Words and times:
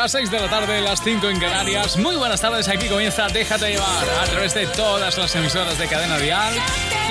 Las 0.00 0.12
6 0.12 0.30
de 0.30 0.40
la 0.40 0.48
tarde, 0.48 0.80
las 0.80 1.04
5 1.04 1.28
en 1.28 1.38
Canarias. 1.38 1.98
Muy 1.98 2.16
buenas 2.16 2.40
tardes, 2.40 2.66
aquí 2.68 2.88
comienza 2.88 3.26
Déjate 3.28 3.72
llevar 3.72 4.08
a 4.22 4.24
través 4.24 4.54
de 4.54 4.66
todas 4.68 5.18
las 5.18 5.36
emisoras 5.36 5.78
de 5.78 5.86
Cadena 5.88 6.16
Dial. 6.16 6.54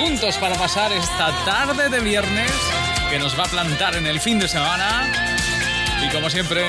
Juntos 0.00 0.36
para 0.38 0.56
pasar 0.56 0.90
esta 0.90 1.32
tarde 1.44 1.88
de 1.88 2.00
viernes 2.00 2.50
que 3.08 3.20
nos 3.20 3.38
va 3.38 3.44
a 3.44 3.46
plantar 3.46 3.94
en 3.94 4.08
el 4.08 4.18
fin 4.18 4.40
de 4.40 4.48
semana. 4.48 5.08
Y 6.04 6.12
como 6.12 6.28
siempre, 6.30 6.64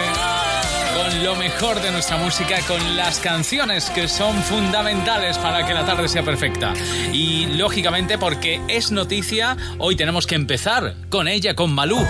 con 0.96 1.24
lo 1.24 1.36
mejor 1.38 1.82
de 1.82 1.92
nuestra 1.92 2.18
música, 2.18 2.60
con 2.68 2.96
las 2.96 3.18
canciones 3.20 3.90
que 3.90 4.08
son 4.08 4.44
fundamentales 4.44 5.40
para 5.40 5.66
que 5.66 5.74
la 5.74 5.88
tarde 5.88 6.08
sea 6.08 6.22
perfecta. 6.22 6.76
Y 7.12 7.48
lógicamente, 7.48 8.20
porque 8.20 8.62
es 8.68 8.92
noticia, 8.92 9.58
hoy 9.80 9.96
tenemos 9.96 10.28
que 10.28 10.36
empezar 10.36 10.94
con 11.10 11.28
ella, 11.28 11.56
con 11.56 11.74
Malú. 11.74 12.06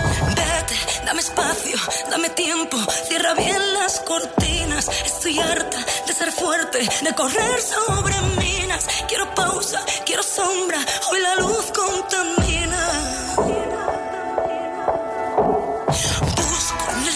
Dame 1.12 1.20
espacio, 1.20 1.76
dame 2.08 2.30
tiempo, 2.30 2.78
cierra 3.06 3.34
bien 3.34 3.74
las 3.74 4.00
cortinas. 4.00 4.88
Estoy 5.04 5.38
harta 5.40 5.76
de 6.06 6.12
ser 6.14 6.32
fuerte, 6.32 6.78
de 6.78 7.14
correr 7.14 7.60
sobre 7.60 8.14
minas. 8.40 8.88
Quiero 9.08 9.34
pausa, 9.34 9.84
quiero 10.06 10.22
sombra, 10.22 10.78
hoy 11.10 11.20
la 11.20 11.34
luz 11.34 11.70
contamina. 11.70 12.78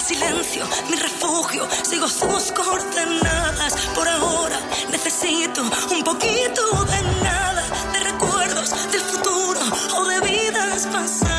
silencio, 0.06 0.64
mi 0.90 0.96
refugio, 0.96 1.66
sigo 1.82 2.06
sus 2.06 2.52
coordenadas. 2.52 3.76
Por 3.94 4.06
ahora 4.06 4.60
necesito 4.90 5.62
un 5.62 6.04
poquito 6.04 6.84
de 6.84 7.02
nada, 7.24 7.64
de 7.94 8.00
recuerdos 8.00 8.70
del 8.92 9.00
futuro 9.00 9.60
o 9.96 10.04
de 10.04 10.20
vidas 10.20 10.86
pasadas. 10.92 11.35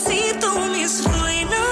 Armarme 0.00 0.14
necesito 0.14 0.60
mis 0.72 1.04
ruinas. 1.04 1.69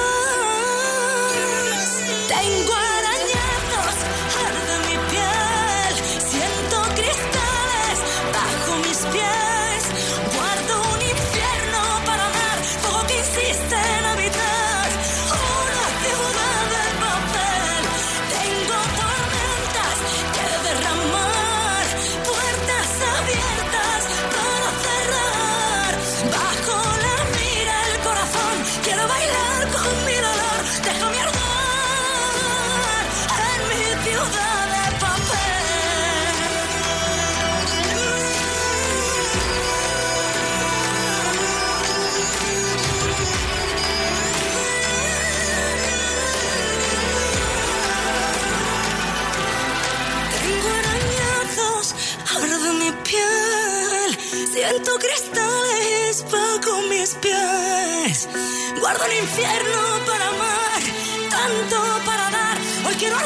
Guardo 58.88 59.04
el 59.04 59.18
infierno 59.18 59.80
para 60.06 60.28
amar, 60.28 60.82
tanto 61.28 61.76
para 62.06 62.30
dar. 62.30 62.58
Hoy 62.86 62.94
quiero 62.94 63.18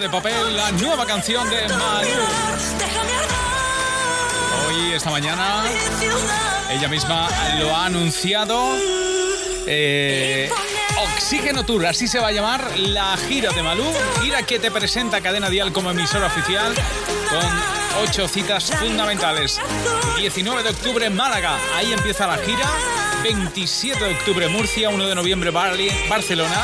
de 0.00 0.10
Papel, 0.10 0.56
la 0.56 0.72
nueva 0.72 1.06
canción 1.06 1.48
de 1.48 1.68
Maru. 1.68 2.08
Hoy, 4.66 4.92
esta 4.92 5.08
mañana, 5.10 5.62
ella 6.68 6.88
misma 6.88 7.28
lo 7.60 7.76
ha 7.76 7.86
anunciado. 7.86 8.76
Eh, 9.66 10.50
Oxígeno 11.14 11.64
Tour, 11.64 11.86
así 11.86 12.08
se 12.08 12.18
va 12.18 12.28
a 12.28 12.32
llamar 12.32 12.76
la 12.76 13.16
gira 13.16 13.52
de 13.52 13.62
Malú, 13.62 13.84
gira 14.20 14.42
que 14.42 14.58
te 14.58 14.72
presenta 14.72 15.20
Cadena 15.20 15.48
Dial 15.48 15.72
como 15.72 15.92
emisora 15.92 16.26
oficial 16.26 16.74
con 17.30 18.02
ocho 18.02 18.26
citas 18.26 18.72
fundamentales. 18.72 19.60
19 20.18 20.64
de 20.64 20.70
octubre 20.70 21.08
Málaga, 21.08 21.56
ahí 21.76 21.92
empieza 21.92 22.26
la 22.26 22.38
gira. 22.38 22.68
27 23.22 24.04
de 24.04 24.14
octubre 24.16 24.48
Murcia, 24.48 24.90
1 24.90 25.06
de 25.06 25.14
noviembre 25.14 25.50
Barcelona, 25.50 26.62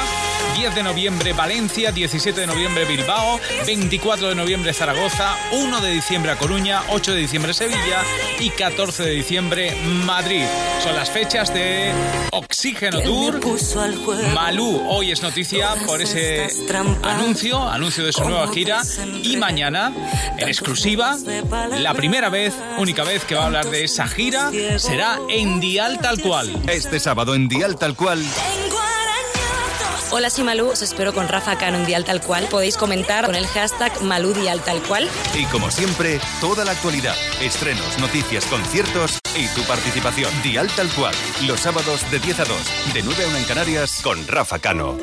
10 0.57 0.75
de 0.75 0.83
noviembre 0.83 1.33
Valencia, 1.33 1.93
17 1.93 2.41
de 2.41 2.47
noviembre 2.47 2.85
Bilbao, 2.85 3.41
24 3.67 4.29
de 4.29 4.35
noviembre 4.35 4.73
Zaragoza, 4.73 5.35
1 5.53 5.81
de 5.81 5.91
diciembre 5.93 6.33
a 6.33 6.37
Coruña, 6.37 6.83
8 6.91 7.13
de 7.13 7.19
diciembre 7.19 7.55
Sevilla 7.55 8.03
y 8.39 8.51
14 8.51 9.03
de 9.03 9.11
diciembre 9.11 9.77
Madrid. 10.05 10.45
Son 10.83 10.95
las 10.95 11.11
fechas 11.11 11.53
de 11.53 11.93
Oxígeno 12.33 13.01
Tour. 13.01 13.41
Malú 14.35 14.83
hoy 14.89 15.13
es 15.13 15.23
noticia 15.23 15.75
por 15.87 16.01
ese 16.01 16.49
anuncio, 17.03 17.69
anuncio 17.69 18.05
de 18.05 18.13
su 18.13 18.25
nueva 18.25 18.49
gira 18.49 18.83
y 19.23 19.37
mañana 19.37 19.93
en 20.39 20.49
exclusiva, 20.49 21.17
la 21.79 21.95
primera 21.95 22.29
vez, 22.29 22.55
única 22.79 23.05
vez 23.05 23.25
que 23.25 23.35
va 23.35 23.43
a 23.43 23.47
hablar 23.47 23.71
de 23.71 23.85
esa 23.85 24.09
gira 24.09 24.51
será 24.77 25.19
en 25.29 25.61
Dial 25.61 25.99
tal 26.01 26.21
cual. 26.21 26.51
Este 26.69 27.01
sábado 27.01 27.35
en 27.35 27.49
Dial 27.49 27.77
tal 27.77 27.95
cual. 27.95 28.25
Hola, 30.13 30.29
soy 30.29 30.43
Malú, 30.43 30.67
os 30.71 30.83
espero 30.83 31.15
con 31.15 31.29
Rafa 31.29 31.57
Cano 31.57 31.79
en 31.79 31.87
Dial 31.87 32.05
Tal 32.05 32.21
Cual. 32.21 32.45
Podéis 32.51 32.77
comentar 32.77 33.27
con 33.27 33.37
el 33.37 33.47
hashtag 33.47 34.03
Malú 34.03 34.33
Dial 34.33 34.61
Tal 34.61 34.83
Cual. 34.83 35.09
Y 35.39 35.45
como 35.45 35.71
siempre, 35.71 36.19
toda 36.41 36.65
la 36.65 36.73
actualidad, 36.73 37.15
estrenos, 37.41 37.97
noticias, 38.01 38.45
conciertos 38.47 39.21
y 39.37 39.47
tu 39.55 39.63
participación. 39.69 40.33
Dial 40.43 40.69
Tal 40.75 40.89
Cual, 40.89 41.15
los 41.47 41.61
sábados 41.61 42.11
de 42.11 42.19
10 42.19 42.41
a 42.41 42.45
2, 42.45 42.59
de 42.93 43.03
9 43.05 43.25
a 43.25 43.29
1 43.29 43.37
en 43.37 43.45
Canarias, 43.45 44.01
con 44.03 44.27
Rafa 44.27 44.59
Cano. 44.59 44.99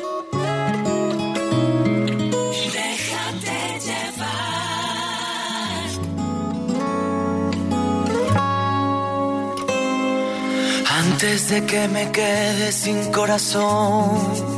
Antes 10.86 11.48
de 11.48 11.64
que 11.64 11.88
me 11.88 12.12
quede 12.12 12.72
sin 12.72 13.10
corazón 13.10 14.57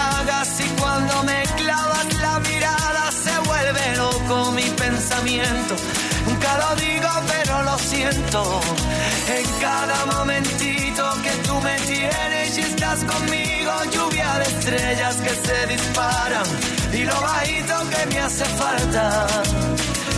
Nunca 5.21 6.57
lo 6.57 6.75
digo, 6.77 7.09
pero 7.27 7.61
lo 7.61 7.77
siento. 7.77 8.61
En 9.27 9.45
cada 9.59 10.05
momentito 10.05 11.03
que 11.23 11.31
tú 11.47 11.53
me 11.61 11.75
tienes 11.81 12.57
y 12.57 12.61
estás 12.61 13.03
conmigo, 13.03 13.71
lluvia 13.93 14.39
de 14.39 14.45
estrellas 14.45 15.15
que 15.17 15.29
se 15.29 15.67
disparan. 15.67 16.45
Y 16.91 17.03
lo 17.03 17.21
bajito 17.21 17.75
que 17.91 18.05
me 18.07 18.19
hace 18.19 18.45
falta. 18.45 19.27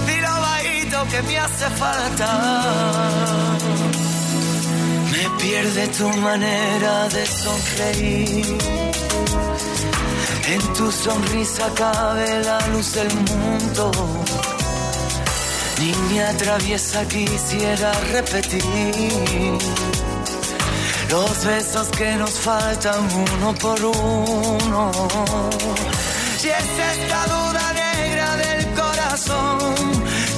Y 0.07 0.21
lo 0.21 0.41
bajito 0.47 1.07
que 1.11 1.21
me 1.23 1.37
hace 1.37 1.69
falta. 1.81 2.29
Me 5.11 5.41
pierde 5.41 5.87
tu 5.89 6.09
manera 6.09 7.09
de 7.09 7.25
sonreír. 7.25 8.57
En 10.47 10.73
tu 10.73 10.91
sonrisa 10.91 11.69
cabe 11.75 12.43
la 12.43 12.59
luz 12.67 12.93
del 12.93 13.13
mundo 13.13 13.91
ni 15.83 15.93
me 16.09 16.23
atraviesa 16.23 17.05
quisiera 17.05 17.91
repetir 18.13 18.63
los 21.09 21.45
besos 21.45 21.87
que 21.89 22.15
nos 22.15 22.31
faltan 22.31 23.01
uno 23.25 23.53
por 23.55 23.79
uno. 23.83 24.91
Y 26.43 26.47
es 26.47 26.69
esta 26.93 27.19
duda 27.33 27.65
negra 27.83 28.35
del 28.43 28.65
corazón 28.81 29.57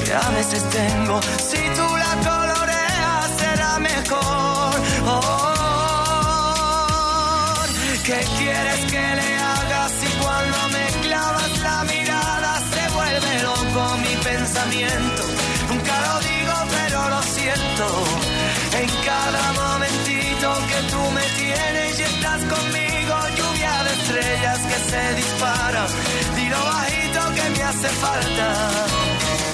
que 0.03 0.13
a 0.13 0.30
veces 0.38 0.63
tengo, 0.80 1.19
si 1.50 1.62
tú 1.77 1.88
la 2.03 2.13
coloreas 2.30 3.27
será 3.39 3.80
mejor. 3.80 4.74
Oh, 5.07 5.53
¿Qué 8.03 8.19
quieres 8.38 8.81
que 8.92 9.06
le 9.19 9.30
haga 9.51 9.89
si 10.00 10.07
cuando 10.24 10.57
me 10.75 10.86
clavas 11.06 11.53
la 11.62 11.83
mirada 11.83 12.51
se 12.74 12.83
vuelve 12.95 13.31
loco 13.44 13.81
mi 13.97 14.15
pensamiento? 14.24 15.34
En 17.75 18.88
cada 19.04 19.51
momentito 19.51 20.48
que 20.69 20.92
tú 20.92 21.12
me 21.12 21.22
tienes 21.38 22.00
y 22.00 22.04
estás 22.04 22.42
conmigo, 22.45 23.16
lluvia 23.36 23.83
de 23.83 23.92
estrellas 23.92 24.60
que 24.60 24.89
se 24.92 25.16
disparan. 25.16 25.88
Dilo 26.38 26.57
bajito 26.57 27.19
que 27.36 27.50
me 27.50 27.63
hace 27.63 27.89
falta. 27.89 29.44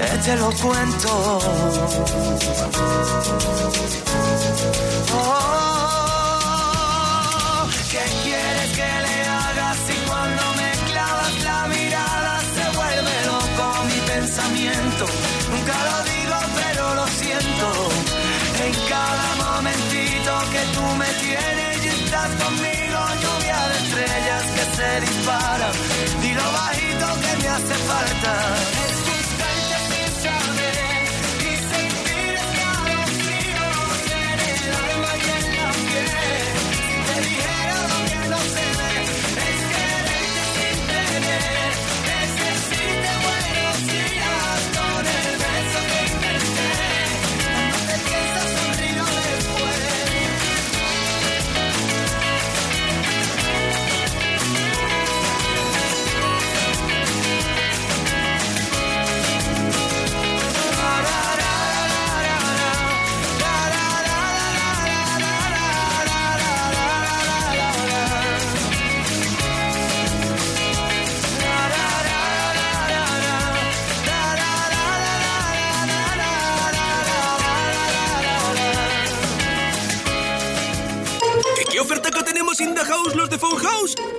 Que 0.00 0.18
te 0.18 0.36
lo 0.36 0.50
cuento. 0.52 1.40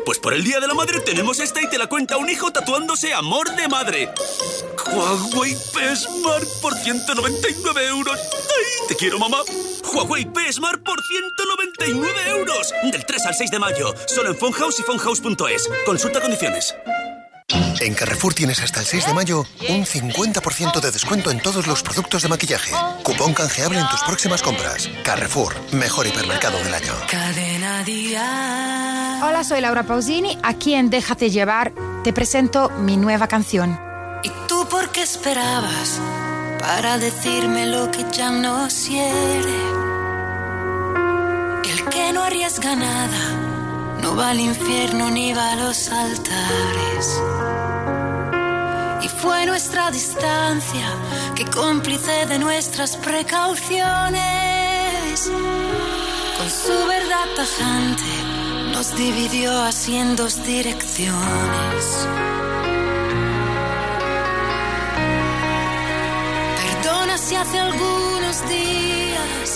Pues 0.05 0.19
por 0.19 0.33
el 0.33 0.43
Día 0.43 0.59
de 0.59 0.67
la 0.67 0.73
Madre 0.73 0.99
tenemos 0.99 1.39
esta 1.39 1.61
y 1.61 1.67
te 1.67 1.77
la 1.77 1.87
cuenta 1.87 2.17
un 2.17 2.29
hijo 2.29 2.51
tatuándose 2.51 3.13
Amor 3.13 3.55
de 3.55 3.67
Madre. 3.67 4.09
Huawei 4.91 5.55
P 5.73 5.95
Smart 5.95 6.47
por 6.61 6.75
199 6.75 7.87
euros. 7.87 8.19
¡Ay, 8.19 8.87
te 8.87 8.95
quiero, 8.95 9.19
mamá! 9.19 9.37
Huawei 9.93 10.25
P 10.25 10.51
Smart 10.51 10.83
por 10.83 10.99
199 11.03 12.29
euros. 12.29 12.73
Del 12.91 13.05
3 13.05 13.25
al 13.25 13.35
6 13.35 13.51
de 13.51 13.59
mayo. 13.59 13.93
Solo 14.07 14.31
en 14.31 14.37
Phone 14.37 14.53
House 14.53 14.79
y 14.79 14.83
phonehouse.es. 14.83 15.69
Consulta 15.85 16.21
condiciones. 16.21 16.73
En 17.79 17.93
Carrefour 17.93 18.33
tienes 18.33 18.61
hasta 18.61 18.79
el 18.79 18.85
6 18.85 19.07
de 19.07 19.13
mayo 19.13 19.45
un 19.69 19.85
50% 19.85 20.79
de 20.79 20.91
descuento 20.91 21.31
en 21.31 21.39
todos 21.39 21.67
los 21.67 21.83
productos 21.83 22.21
de 22.21 22.29
maquillaje. 22.29 22.71
Cupón 23.03 23.33
canjeable 23.33 23.79
en 23.79 23.89
tus 23.89 24.01
próximas 24.03 24.41
compras. 24.41 24.89
Carrefour, 25.03 25.55
mejor 25.73 26.07
hipermercado 26.07 26.57
del 26.59 26.73
año. 26.73 26.93
Cadena 27.09 27.83
Día. 27.83 28.90
Hola, 29.23 29.43
soy 29.43 29.61
Laura 29.61 29.83
Pausini. 29.83 30.35
Aquí 30.41 30.73
en 30.73 30.89
Déjate 30.89 31.29
llevar 31.29 31.73
te 32.03 32.11
presento 32.11 32.71
mi 32.71 32.97
nueva 32.97 33.27
canción. 33.27 33.79
¿Y 34.23 34.31
tú 34.47 34.67
por 34.67 34.89
qué 34.89 35.03
esperabas 35.03 36.01
para 36.59 36.97
decirme 36.97 37.67
lo 37.67 37.91
que 37.91 38.03
ya 38.11 38.31
no 38.31 38.67
quiere? 38.67 39.61
El 41.69 41.85
que 41.89 42.13
no 42.13 42.23
arriesga 42.23 42.75
nada 42.75 43.99
no 44.01 44.15
va 44.15 44.31
al 44.31 44.39
infierno 44.39 45.11
ni 45.11 45.33
va 45.33 45.51
a 45.51 45.55
los 45.55 45.91
altares. 45.91 47.21
Y 49.03 49.07
fue 49.07 49.45
nuestra 49.45 49.91
distancia 49.91 50.87
que 51.35 51.45
cómplice 51.45 52.25
de 52.25 52.39
nuestras 52.39 52.97
precauciones. 52.97 55.29
Con 56.37 56.49
su 56.49 56.87
verdad 56.87 57.27
tajante 57.35 58.20
nos 58.81 58.95
dividió 58.95 59.61
así 59.61 59.95
en 59.95 60.15
dos 60.15 60.43
direcciones. 60.43 61.83
Perdona 66.61 67.15
si 67.15 67.35
hace 67.35 67.59
algunos 67.59 68.35
días 68.49 69.47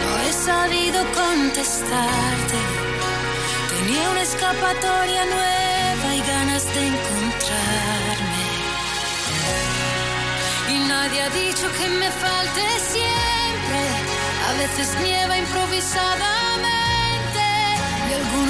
no 0.00 0.10
he 0.24 0.32
sabido 0.32 0.98
contestarte. 1.22 2.58
Tenía 3.72 4.10
una 4.10 4.22
escapatoria 4.22 5.22
nueva 5.36 6.08
y 6.16 6.20
ganas 6.34 6.64
de 6.74 6.80
encontrarme. 6.92 8.46
Y 10.74 10.78
nadie 10.88 11.22
ha 11.22 11.30
dicho 11.30 11.66
que 11.78 11.88
me 12.00 12.10
falte 12.10 12.64
siempre. 12.94 13.80
A 14.48 14.52
veces 14.58 14.88
nieva 15.04 15.38
improvisadamente 15.38 16.69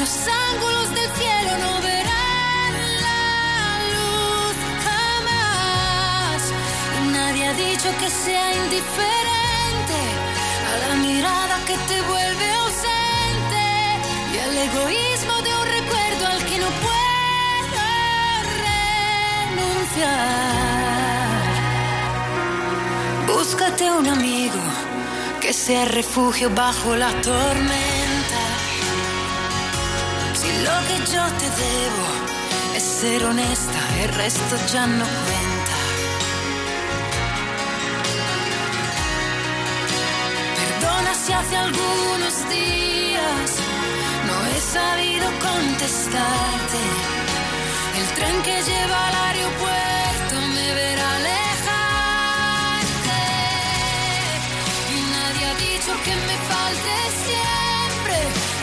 algunos 0.01 0.29
ángulos 0.55 0.89
del 0.95 1.11
cielo 1.13 1.59
no 1.59 1.81
verán 1.83 2.73
la 3.03 3.79
luz 3.93 4.57
jamás. 4.87 6.41
Nadie 7.13 7.43
ha 7.49 7.53
dicho 7.53 7.89
que 8.01 8.09
sea 8.09 8.55
indiferente 8.55 9.99
a 10.71 10.89
la 10.89 10.95
mirada 10.95 11.57
que 11.67 11.77
te 11.77 12.01
vuelve 12.03 12.53
ausente 12.55 13.63
y 14.33 14.39
al 14.39 14.57
egoísmo 14.69 15.35
de 15.43 15.51
un 15.61 15.67
recuerdo 15.67 16.27
al 16.29 16.45
que 16.47 16.59
no 16.59 16.71
puedo 16.87 17.83
renunciar. 19.53 20.17
Búscate 23.27 23.91
un 23.91 24.07
amigo 24.09 24.63
que 25.43 25.53
sea 25.53 25.85
refugio 25.85 26.49
bajo 26.49 26.97
la 26.97 27.11
tormenta. 27.21 28.00
Lo 30.67 30.77
que 30.89 30.97
yo 31.13 31.25
te 31.41 31.49
debo 31.65 32.07
es 32.77 32.83
ser 32.83 33.25
honesta, 33.25 33.81
el 34.03 34.09
resto 34.11 34.57
ya 34.73 34.87
no 34.87 35.05
cuenta. 35.05 35.77
Perdona 40.61 41.15
si 41.15 41.33
hace 41.33 41.57
algunos 41.57 42.35
días 42.51 43.49
no 44.29 44.37
he 44.53 44.61
sabido 44.61 45.27
contestarte. 45.49 46.83
El 47.99 48.07
tren 48.17 48.43
que 48.43 48.63
lleva 48.63 49.09
al 49.09 49.15
aeropuerto 49.29 50.35
me 50.55 50.75
verá 50.75 51.07
alejarte. 51.17 51.61
Nadie 55.15 55.45
ha 55.47 55.55
dicho 55.55 55.93
que 56.05 56.15
me 56.29 56.37
falte 56.51 56.93
siempre. 57.25 57.60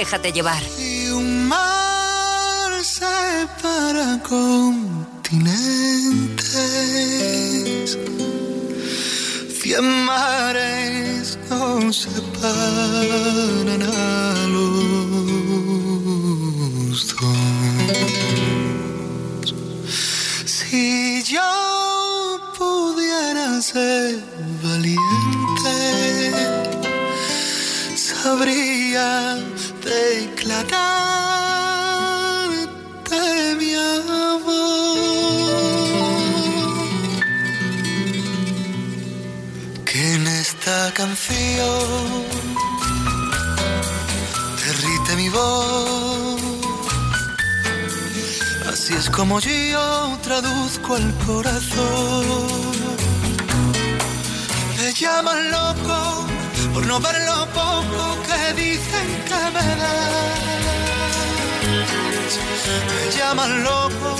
Déjate 0.00 0.32
llevar. 0.32 0.62
Y 0.78 1.10
un 1.10 1.46
mar 1.46 2.72
separa 2.82 4.18
continentes. 4.26 5.18
Cien 9.60 9.84
mares 10.06 11.38
nos 11.50 11.96
separan 11.96 13.82
a 13.82 14.46
los 14.54 14.96
dos. 17.20 17.44
Si 20.46 21.22
yo 21.24 22.40
pudiera 22.56 23.60
ser 23.60 24.29
sabría 28.40 29.36
declararte 29.84 30.74
mi 33.58 33.74
amor. 33.74 34.56
Que 39.84 40.14
en 40.14 40.26
esta 40.26 40.90
canción 40.94 42.24
derrite 44.64 45.16
mi 45.16 45.28
voz. 45.28 46.40
Así 48.72 48.94
es 48.94 49.10
como 49.10 49.38
yo 49.40 50.18
traduzco 50.22 50.96
el 50.96 51.14
corazón. 51.26 52.24
Me 54.78 54.94
llaman 54.94 55.50
loco 55.50 56.30
por 56.72 56.86
no 56.86 57.00
ver 57.00 57.16
lo 57.26 57.49
poco 57.70 58.02
que 58.28 58.42
dicen 58.62 59.08
que 59.28 59.42
me 59.54 59.68
das. 59.80 60.40
Me 62.88 63.02
llaman 63.16 63.52
loco 63.64 64.10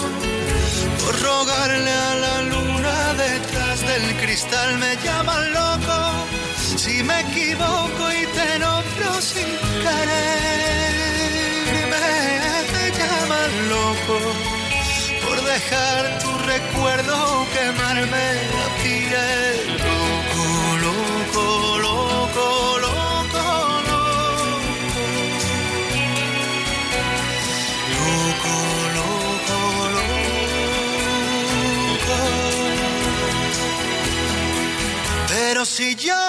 por 1.00 1.14
rogarle 1.28 1.94
a 2.10 2.14
la 2.24 2.36
luna 2.52 2.96
detrás 3.26 3.76
del 3.90 4.06
cristal. 4.22 4.68
Me 4.78 4.92
llaman 5.04 5.42
loco 5.60 5.98
si 6.82 7.02
me 7.08 7.16
equivoco 7.26 8.02
y 8.20 8.22
te 8.36 8.48
nombro 8.64 9.10
sin 9.30 9.50
querer. 9.84 10.94
Me 11.92 12.84
llaman 12.98 13.52
loco 13.74 14.16
por 15.24 15.36
dejar 15.52 16.00
tu 16.22 16.30
recuerdo 16.54 17.16
quemarme 17.54 18.26
la 18.56 18.66
piel. 18.82 19.69
Si 35.80 35.94
yo 35.94 36.22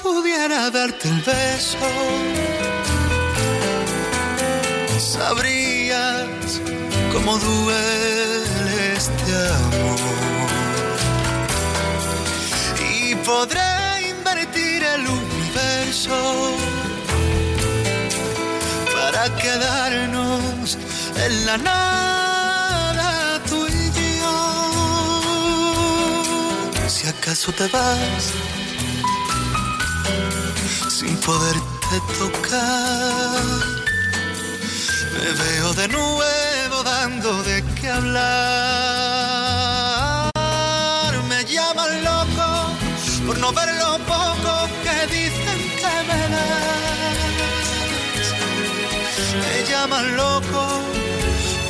pudiera 0.00 0.70
darte 0.70 1.08
el 1.08 1.20
beso, 1.22 1.90
sabrías 4.96 6.60
cómo 7.12 7.36
duele 7.36 8.92
este 8.96 9.32
amor. 9.66 9.98
Y 12.94 13.16
podré 13.26 13.72
invertir 14.14 14.84
el 14.94 15.02
universo 15.20 16.18
para 18.94 19.22
quedarnos 19.42 20.78
en 21.24 21.46
la 21.46 21.56
nada 21.58 23.40
tú 23.48 23.66
y 23.66 23.84
yo. 24.20 24.36
Si 26.86 27.08
acaso 27.08 27.50
te 27.50 27.66
vas 27.66 28.61
sin 31.02 31.16
poderte 31.16 31.96
tocar, 32.18 33.42
me 35.14 35.28
veo 35.42 35.68
de 35.74 35.88
nuevo 35.88 36.82
dando 36.84 37.42
de 37.42 37.64
qué 37.80 37.88
hablar. 37.90 38.32
Me 41.28 41.40
llaman 41.44 41.92
loco 42.04 42.48
por 43.26 43.36
no 43.38 43.52
ver 43.52 43.70
lo 43.82 43.92
poco 44.14 44.52
que 44.84 44.96
dicen 45.16 45.60
que 45.80 45.94
me 46.08 46.22
das. 46.34 47.22
Me 49.42 49.54
llaman 49.70 50.06
loco 50.16 50.62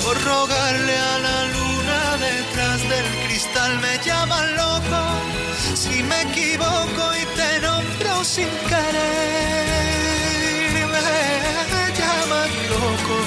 por 0.02 0.16
rogarle 0.30 0.96
a 1.12 1.14
la 1.26 1.38
luna 1.54 2.00
detrás 2.28 2.78
del 2.92 3.08
cristal. 3.24 3.72
Me 3.84 3.94
llaman 4.06 4.46
loco 4.56 5.00
si 5.74 6.02
me 6.02 6.18
equivoco 6.22 7.02
y 7.20 7.24
te 7.38 7.48
nombro 7.60 7.91
sin 8.24 8.48
querer. 8.68 9.72
Me 10.92 11.00
llaman 11.98 12.50
loco 12.70 13.18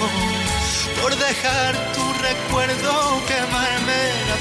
por 1.01 1.11
dejar 1.17 1.71
tu 1.93 2.13
recuerdo 2.13 3.21
quemarme 3.27 3.99
la 4.29 4.37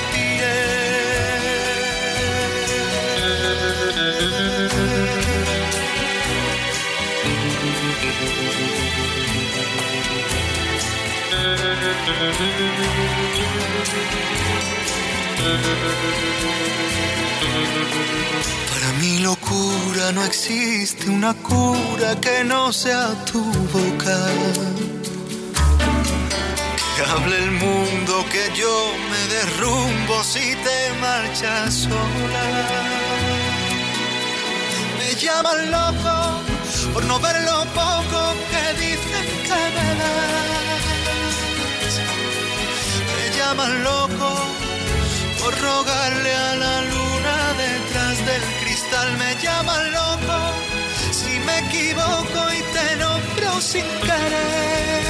Para 18.70 18.92
mi 19.00 19.18
locura 19.20 20.12
no 20.12 20.24
existe 20.24 21.10
una 21.10 21.34
cura 21.34 22.20
que 22.20 22.44
no 22.44 22.72
sea 22.72 23.12
tu 23.24 23.42
boca. 23.72 24.18
Que 26.96 27.02
hable 27.02 27.36
el 27.38 27.50
mundo 27.50 28.24
que 28.30 28.44
yo 28.56 28.92
me 29.10 29.22
derrumbo 29.34 30.22
si 30.22 30.54
te 30.64 30.92
marchas 31.00 31.74
sola. 31.74 32.44
Me 34.98 35.14
llaman 35.20 35.70
loco 35.70 36.16
por 36.92 37.04
no 37.04 37.18
ver 37.18 37.42
lo 37.42 37.64
poco 37.80 38.20
que 38.50 38.64
dicen 38.80 39.26
que 39.46 39.60
me 39.76 39.88
das. 40.00 40.54
Me 43.16 43.24
llaman 43.36 43.82
loco 43.82 44.63
por 45.44 45.54
rogarle 45.60 46.32
a 46.34 46.56
la 46.56 46.80
luna 46.80 47.36
detrás 47.64 48.16
del 48.28 48.42
cristal. 48.60 49.08
Me 49.18 49.30
llaman 49.42 49.92
loco 49.92 50.38
si 51.12 51.38
me 51.46 51.58
equivoco 51.66 52.40
y 52.58 52.60
te 52.74 52.86
nombro 52.96 53.60
sin 53.60 53.86
querer. 54.06 55.04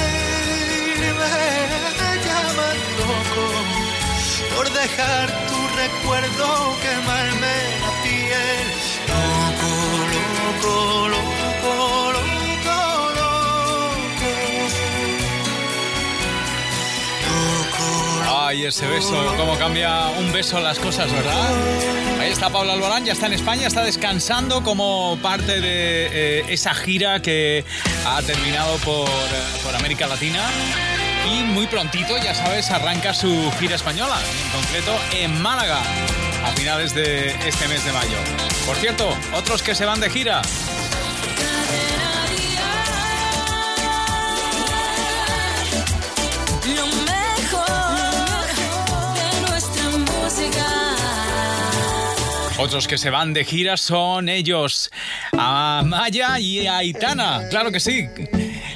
Me 1.20 2.10
llaman 2.26 2.76
loco 3.00 3.44
por 4.54 4.66
dejar 4.80 5.26
tu 5.48 5.58
recuerdo 5.82 6.46
quemarme 6.84 7.56
la 7.82 7.92
piel. 8.02 8.66
Loco, 9.12 9.72
loco, 10.14 10.74
loco, 11.14 11.72
loco, 12.16 12.43
Ay, 18.26 18.64
ese 18.64 18.86
beso, 18.86 19.34
cómo 19.36 19.56
cambia 19.58 20.08
un 20.18 20.32
beso 20.32 20.60
las 20.60 20.78
cosas, 20.78 21.12
¿verdad? 21.12 21.50
Ahí 22.20 22.30
está 22.30 22.50
Pablo 22.50 22.72
Alborán, 22.72 23.04
ya 23.04 23.12
está 23.12 23.26
en 23.26 23.34
España, 23.34 23.66
está 23.66 23.82
descansando 23.82 24.62
como 24.62 25.18
parte 25.20 25.60
de 25.60 26.08
eh, 26.12 26.44
esa 26.48 26.74
gira 26.74 27.20
que 27.20 27.64
ha 28.06 28.22
terminado 28.22 28.76
por, 28.78 29.08
eh, 29.08 29.60
por 29.62 29.74
América 29.74 30.06
Latina. 30.06 30.40
Y 31.30 31.42
muy 31.42 31.66
prontito, 31.66 32.16
ya 32.18 32.34
sabes, 32.34 32.70
arranca 32.70 33.14
su 33.14 33.50
gira 33.58 33.76
española, 33.76 34.16
en 34.18 34.60
concreto 34.60 34.92
en 35.12 35.42
Málaga, 35.42 35.80
a 36.44 36.52
finales 36.52 36.94
de 36.94 37.28
este 37.46 37.68
mes 37.68 37.84
de 37.84 37.92
mayo. 37.92 38.18
Por 38.66 38.76
cierto, 38.76 39.08
otros 39.34 39.62
que 39.62 39.74
se 39.74 39.84
van 39.84 40.00
de 40.00 40.10
gira. 40.10 40.42
Otros 52.64 52.88
que 52.88 52.96
se 52.96 53.10
van 53.10 53.34
de 53.34 53.44
gira 53.44 53.76
son 53.76 54.30
ellos, 54.30 54.90
Amaya 55.32 56.40
y 56.40 56.66
Aitana, 56.66 57.46
claro 57.50 57.70
que 57.70 57.78
sí. 57.78 58.08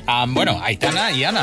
Ah, 0.07 0.27
bueno, 0.29 0.61
Aitana 0.63 1.11
y 1.11 1.25
Ana. 1.25 1.43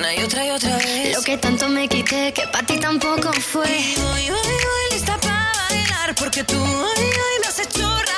una 0.00 0.14
y 0.14 0.22
otra 0.22 0.46
y 0.46 0.50
otra 0.50 0.76
vez. 0.78 1.14
Lo 1.14 1.22
que 1.22 1.36
tanto 1.36 1.68
me 1.68 1.86
quité, 1.86 2.32
que 2.32 2.46
para 2.46 2.66
ti 2.66 2.78
tampoco 2.78 3.32
fue. 3.32 3.66
Y 3.68 3.94
voy, 3.96 4.30
voy, 4.30 4.54
voy 4.66 4.84
lista 4.92 5.16
para 5.18 5.52
bailar, 5.68 6.14
porque 6.14 6.42
tú 6.42 6.56
hoy, 6.56 7.04
hoy 7.04 7.36
me 7.42 7.46
has 7.46 7.58
hecho 7.58 8.09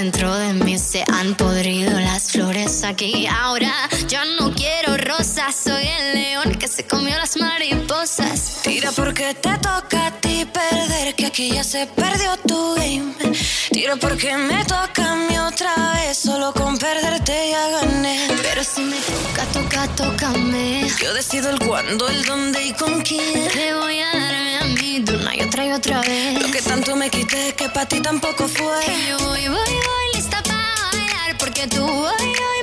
dentro 0.00 0.34
de 0.34 0.54
mí, 0.54 0.78
se 0.78 1.04
han 1.12 1.34
podrido 1.34 1.90
las 2.00 2.32
flores 2.32 2.84
aquí. 2.84 3.26
Ahora 3.26 3.70
yo 4.08 4.18
no 4.38 4.50
quiero 4.54 4.96
rosas, 4.96 5.54
soy 5.54 5.86
el 5.86 6.14
león 6.14 6.54
que 6.54 6.68
se 6.68 6.86
comió 6.86 7.14
las 7.18 7.36
mariposas. 7.36 8.60
Tira 8.62 8.92
porque 8.92 9.34
te 9.34 9.58
toca 9.58 9.79
ti 10.40 10.46
perder, 10.46 11.14
que 11.14 11.26
aquí 11.26 11.50
ya 11.52 11.64
se 11.64 11.86
perdió 11.86 12.36
tu 12.48 12.74
game. 12.74 13.12
Tira 13.72 13.96
porque 13.96 14.36
me 14.36 14.64
toca 14.64 15.12
a 15.12 15.16
mí 15.16 15.38
otra 15.38 15.74
vez, 15.94 16.16
solo 16.16 16.52
con 16.52 16.78
perderte 16.78 17.50
ya 17.50 17.68
gané. 17.68 18.28
Pero 18.42 18.64
si 18.64 18.80
me 18.82 18.96
toca, 18.96 19.44
toca, 19.52 19.88
tócame. 19.96 20.88
Yo 21.02 21.12
decido 21.14 21.50
el 21.50 21.58
cuándo, 21.58 22.08
el 22.08 22.24
dónde 22.24 22.64
y 22.64 22.72
con 22.72 23.02
quién. 23.02 23.48
Te 23.48 23.74
voy 23.74 24.00
a 24.00 24.06
darme 24.06 24.58
a 24.58 24.64
mí 24.64 25.00
de 25.00 25.16
una 25.16 25.36
y 25.36 25.40
otra 25.42 25.66
y 25.66 25.72
otra 25.72 26.00
vez. 26.00 26.40
Lo 26.42 26.50
que 26.50 26.62
tanto 26.62 26.96
me 26.96 27.10
quité 27.10 27.52
que 27.54 27.68
para 27.68 27.86
ti 27.86 28.00
tampoco 28.00 28.48
fue. 28.48 28.80
Y 28.86 29.08
yo 29.08 29.18
voy, 29.18 29.48
voy, 29.48 29.72
voy 29.88 30.06
lista 30.14 30.42
para 30.42 30.74
bailar 30.92 31.36
porque 31.38 31.66
tú 31.66 31.84
hoy, 31.84 32.28
hoy 32.48 32.60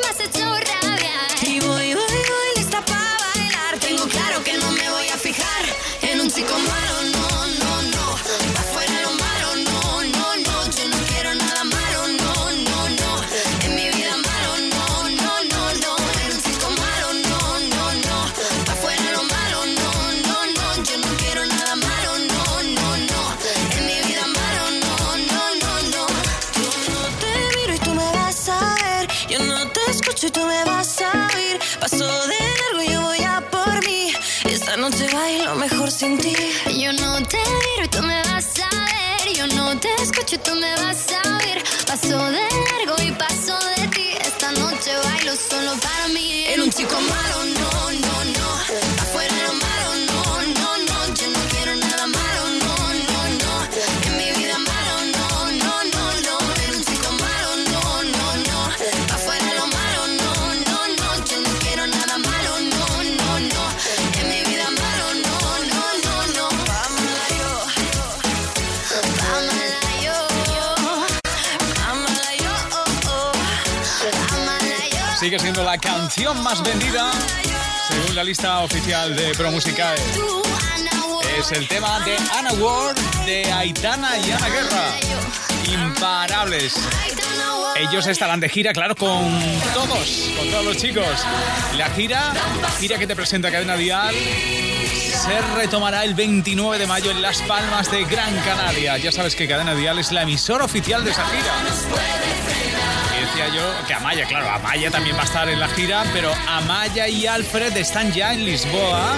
me 40.55 40.73
vas 40.75 41.05
a 41.11 41.37
oír. 41.37 41.63
Paso 41.85 42.17
de 42.31 42.47
largo 42.67 42.95
y 43.03 43.11
paso 43.11 43.57
de 43.75 43.87
ti. 43.87 44.09
Esta 44.21 44.51
noche 44.53 44.91
bailo 45.03 45.35
solo 45.35 45.73
para 45.79 46.07
mí. 46.09 46.45
En 46.47 46.61
un 46.61 46.69
chico 46.71 46.95
malo, 47.01 47.56
la 75.77 75.81
canción 75.81 76.43
más 76.43 76.63
vendida 76.63 77.11
según 77.87 78.15
la 78.15 78.23
lista 78.23 78.59
oficial 78.59 79.15
de 79.15 79.33
Pro 79.33 79.51
Musicae. 79.51 79.97
Es 81.37 81.51
el 81.51 81.67
tema 81.67 81.99
de 81.99 82.15
Ana 82.35 82.53
Ward, 82.53 82.95
de 83.25 83.51
Aitana 83.51 84.17
y 84.17 84.31
Ana 84.31 84.49
Guerra. 84.49 84.95
Imparables. 85.67 86.73
Ellos 87.75 88.07
estarán 88.07 88.39
de 88.39 88.49
gira, 88.49 88.73
claro, 88.73 88.95
con 88.95 89.39
todos, 89.73 90.29
con 90.37 90.49
todos 90.49 90.65
los 90.65 90.77
chicos. 90.77 91.05
La 91.75 91.89
gira, 91.89 92.33
gira 92.79 92.97
que 92.97 93.05
te 93.05 93.15
presenta 93.15 93.51
Cadena 93.51 93.75
Dial, 93.75 94.15
se 94.15 95.41
retomará 95.55 96.03
el 96.05 96.15
29 96.15 96.79
de 96.79 96.87
mayo 96.87 97.11
en 97.11 97.21
Las 97.21 97.41
Palmas 97.43 97.91
de 97.91 98.03
Gran 98.05 98.35
Canaria. 98.39 98.97
Ya 98.97 99.11
sabes 99.11 99.35
que 99.35 99.47
Cadena 99.47 99.75
Dial 99.75 99.99
es 99.99 100.11
la 100.11 100.23
emisora 100.23 100.65
oficial 100.65 101.03
de 101.03 101.11
esa 101.11 101.25
gira. 101.27 102.56
Yo 103.53 103.61
que 103.87 103.93
Amaya, 103.93 104.25
claro, 104.25 104.49
Amaya 104.49 104.91
también 104.91 105.15
va 105.15 105.21
a 105.21 105.25
estar 105.25 105.47
en 105.47 105.59
la 105.59 105.67
gira, 105.69 106.03
pero 106.13 106.33
Amaya 106.47 107.07
y 107.07 107.27
Alfred 107.27 107.75
están 107.77 108.11
ya 108.11 108.33
en 108.33 108.43
Lisboa 108.43 109.17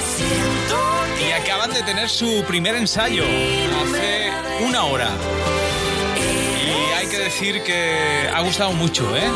y 1.20 1.32
acaban 1.32 1.74
de 1.74 1.82
tener 1.82 2.10
su 2.10 2.44
primer 2.48 2.76
ensayo 2.76 3.24
hace 3.24 4.32
una 4.64 4.84
hora. 4.84 5.10
Y 6.64 6.94
hay 6.94 7.08
que 7.08 7.18
decir 7.18 7.64
que 7.64 8.30
ha 8.34 8.42
gustado 8.42 8.72
mucho, 8.74 9.16
¿eh? 9.16 9.30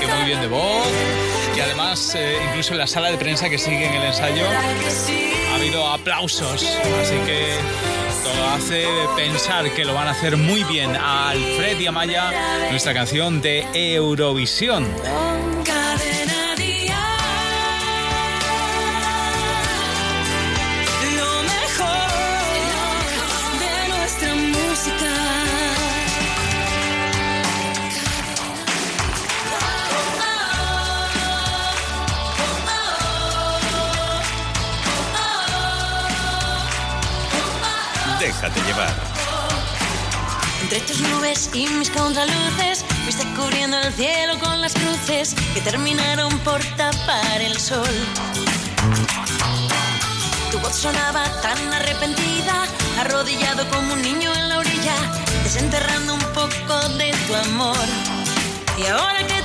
Que 0.00 0.06
muy 0.08 0.24
bien 0.24 0.40
de 0.40 0.48
voz, 0.48 0.88
y 1.56 1.60
además 1.60 2.14
eh, 2.16 2.38
incluso 2.48 2.72
en 2.72 2.78
la 2.78 2.86
sala 2.86 3.10
de 3.10 3.18
prensa 3.18 3.48
que 3.48 3.58
sigue 3.58 3.86
en 3.86 3.94
el 3.94 4.04
ensayo 4.04 4.44
ha 5.52 5.54
habido 5.54 5.86
aplausos, 5.86 6.78
así 7.00 7.14
que 7.26 7.54
hace 8.54 8.84
pensar 9.16 9.72
que 9.74 9.84
lo 9.84 9.94
van 9.94 10.08
a 10.08 10.12
hacer 10.12 10.36
muy 10.36 10.64
bien 10.64 10.94
a 10.96 11.30
Alfred 11.30 11.78
y 11.80 11.86
Amaya, 11.86 12.30
nuestra 12.70 12.94
canción 12.94 13.40
de 13.40 13.66
Eurovisión. 13.74 14.86
Déjate 38.54 38.66
llevar. 38.66 38.94
Entre 40.62 40.80
tus 40.80 41.00
nubes 41.00 41.50
y 41.54 41.66
mis 41.66 41.90
contraluces, 41.90 42.84
fuiste 43.04 43.24
cubriendo 43.34 43.78
el 43.78 43.92
cielo 43.94 44.38
con 44.38 44.60
las 44.60 44.74
cruces 44.74 45.34
que 45.54 45.60
terminaron 45.60 46.36
por 46.40 46.62
tapar 46.76 47.40
el 47.40 47.58
sol. 47.58 47.88
Tu 50.50 50.58
voz 50.58 50.74
sonaba 50.74 51.24
tan 51.40 51.58
arrepentida, 51.72 52.66
arrodillado 53.00 53.66
como 53.70 53.94
un 53.94 54.02
niño 54.02 54.32
en 54.34 54.48
la 54.48 54.58
orilla, 54.58 54.96
desenterrando 55.42 56.14
un 56.14 56.24
poco 56.34 56.88
de 56.98 57.12
tu 57.26 57.34
amor. 57.34 57.86
Y 58.76 58.86
ahora 58.86 59.26
que 59.26 59.41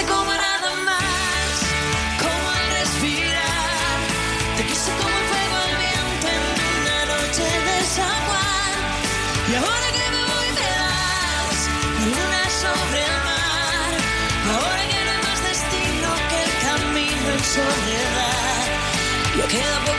quise 0.00 0.12
como 0.12 0.30
al 2.50 2.66
respirar. 2.78 3.98
Te 4.56 4.62
quise 4.64 4.90
como 4.92 5.16
el 5.20 5.26
fuego 5.30 5.56
al 5.66 5.76
viento 5.82 6.26
en 6.36 6.42
una 6.80 6.98
noche 7.12 7.44
de 7.66 7.76
San 7.84 8.18
Juan. 8.26 8.72
Y 9.50 9.54
ahora 9.56 9.88
que 9.96 10.06
me 10.14 10.22
voy 10.32 10.48
me 10.58 10.68
das 10.80 11.58
la 11.98 12.06
luna 12.06 12.42
sobre 12.62 13.00
el 13.10 13.18
mar. 13.28 13.90
Ahora 14.54 14.82
que 14.90 14.98
no 15.04 15.10
hay 15.10 15.22
más 15.28 15.40
destino 15.50 16.08
que 16.30 16.38
el 16.46 16.52
camino 16.66 17.26
en 17.34 17.42
soledad. 17.56 18.66
Ya 19.38 19.46
queda 19.48 19.89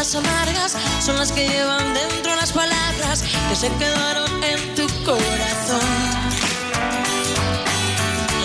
más 0.00 0.14
amargas 0.14 0.78
son 1.04 1.18
las 1.18 1.30
que 1.30 1.46
llevan 1.46 1.92
dentro 1.92 2.34
las 2.34 2.52
palabras 2.52 3.22
que 3.50 3.54
se 3.54 3.68
quedaron 3.68 4.42
en 4.42 4.74
tu 4.74 4.86
corazón. 5.04 5.90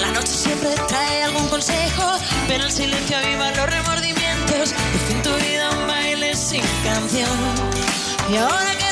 La 0.01 0.11
noche 0.11 0.33
siempre 0.33 0.71
trae 0.89 1.23
algún 1.23 1.47
consejo, 1.47 2.19
pero 2.49 2.65
el 2.65 2.71
silencio 2.73 3.17
aviva 3.17 3.51
los 3.51 3.69
remordimientos. 3.69 4.73
Por 4.73 5.01
fin 5.07 5.21
tu 5.21 5.33
vida 5.45 5.69
un 5.69 5.87
baile 5.87 6.35
sin 6.35 6.63
canción. 6.83 7.39
Y 8.29 8.35
ahora 8.35 8.71
que 8.77 8.84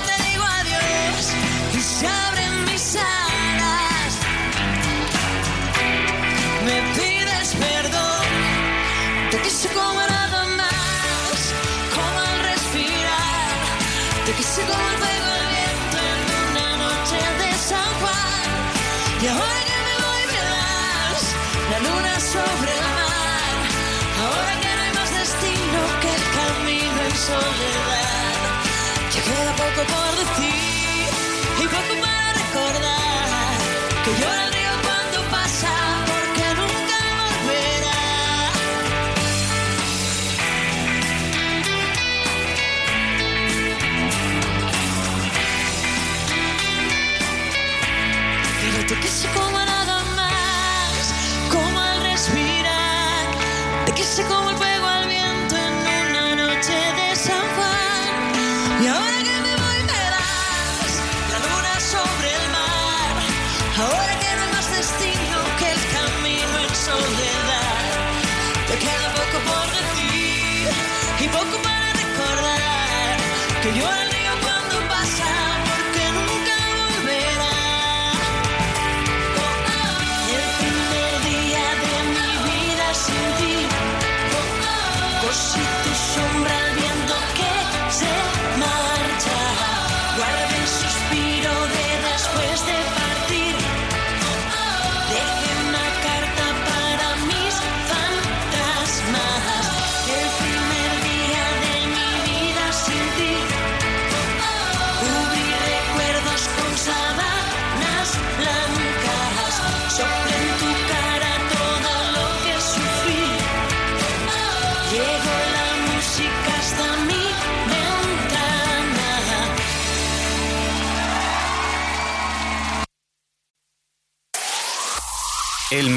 tu 85.83 85.93
sombra 85.95 86.82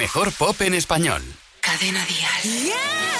mejor 0.06 0.30
pop 0.30 0.60
en 0.60 0.74
español. 0.74 1.20
Cadena 1.60 2.06
Dial. 2.06 3.15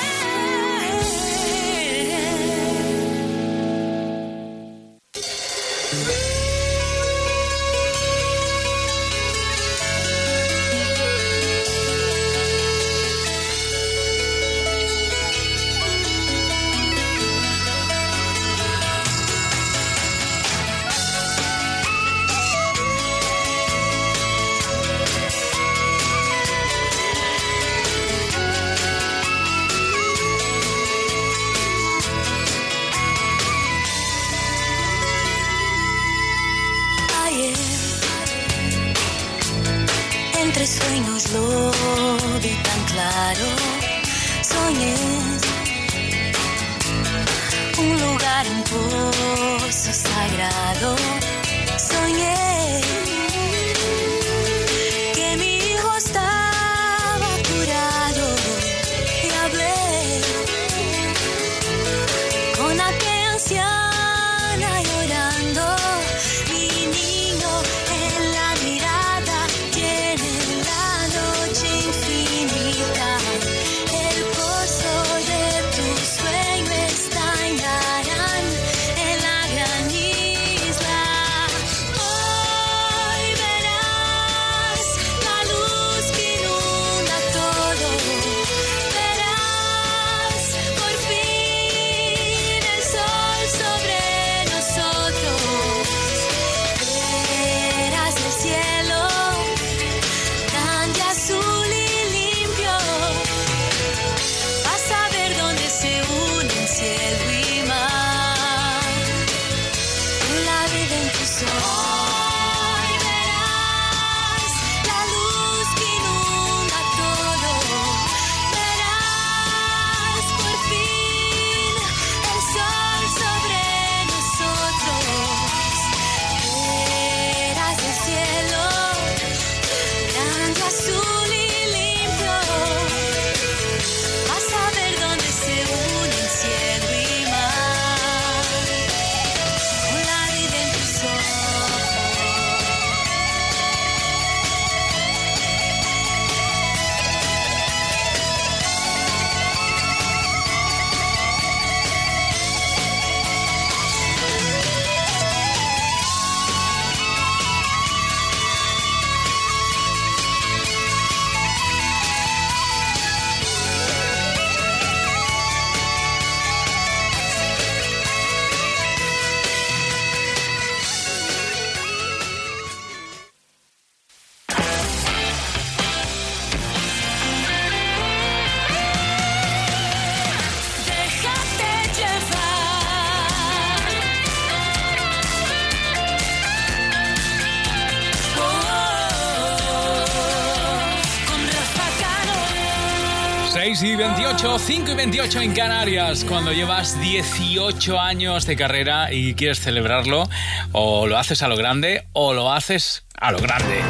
26 193.77 193.83
y 193.83 193.97
28, 193.97 194.59
5 194.59 194.91
y 194.91 194.95
28 194.95 195.41
en 195.41 195.53
Canarias. 195.53 196.25
Cuando 196.25 196.51
llevas 196.53 196.99
18 196.99 198.01
años 198.01 198.47
de 198.47 198.57
carrera 198.57 199.13
y 199.13 199.35
quieres 199.35 199.61
celebrarlo, 199.61 200.29
o 200.73 201.07
lo 201.07 201.19
haces 201.19 201.43
a 201.43 201.49
lo 201.49 201.57
grande 201.57 202.07
o 202.13 202.33
lo 202.33 202.53
haces 202.53 203.05
a 203.19 203.33
lo 203.33 203.39
grande. 203.39 203.81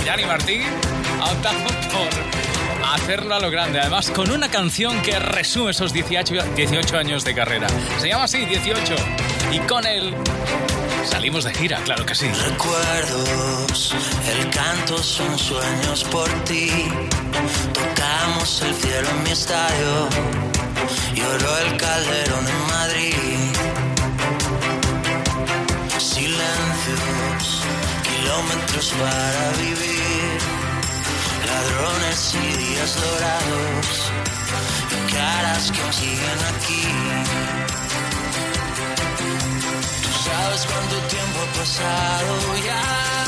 Y 0.00 0.04
Dani 0.06 0.24
Martín 0.24 0.62
ha 1.20 1.30
optado 1.32 1.58
por 1.58 2.94
hacerlo 2.94 3.34
a 3.34 3.40
lo 3.40 3.50
grande, 3.50 3.80
además 3.80 4.10
con 4.10 4.30
una 4.30 4.50
canción 4.50 5.02
que 5.02 5.18
resume 5.18 5.72
esos 5.72 5.92
18, 5.92 6.54
18 6.56 6.96
años 6.96 7.24
de 7.24 7.34
carrera. 7.34 7.68
Se 7.98 8.08
llama 8.08 8.24
así, 8.24 8.46
18. 8.46 8.94
Y 9.52 9.58
con 9.60 9.84
él 9.86 10.14
Salimos 11.04 11.44
de 11.44 11.54
gira, 11.54 11.78
claro 11.84 12.04
que 12.04 12.14
sí. 12.14 12.28
Recuerdos, 12.28 13.94
el 14.30 14.50
canto 14.50 14.98
son 14.98 15.38
sueños 15.38 16.04
por 16.04 16.28
ti. 16.44 16.70
El 18.40 18.44
cielo 18.46 19.08
en 19.10 19.22
mi 19.24 19.30
estadio. 19.30 20.08
Lloró 21.12 21.58
el 21.58 21.76
calderón 21.76 22.46
en 22.46 22.66
Madrid. 22.68 23.52
Silencios, 25.98 27.62
kilómetros 28.08 28.94
para 29.00 29.50
vivir. 29.58 30.38
Ladrones 31.48 32.34
y 32.34 32.56
días 32.62 32.94
dorados. 32.94 34.12
Y 34.94 35.12
caras 35.12 35.72
que 35.72 35.92
siguen 35.92 36.40
aquí. 36.54 36.86
Tú 40.02 40.10
sabes 40.30 40.64
cuánto 40.64 40.96
tiempo 41.08 41.38
ha 41.42 41.58
pasado 41.58 42.56
ya. 42.64 43.27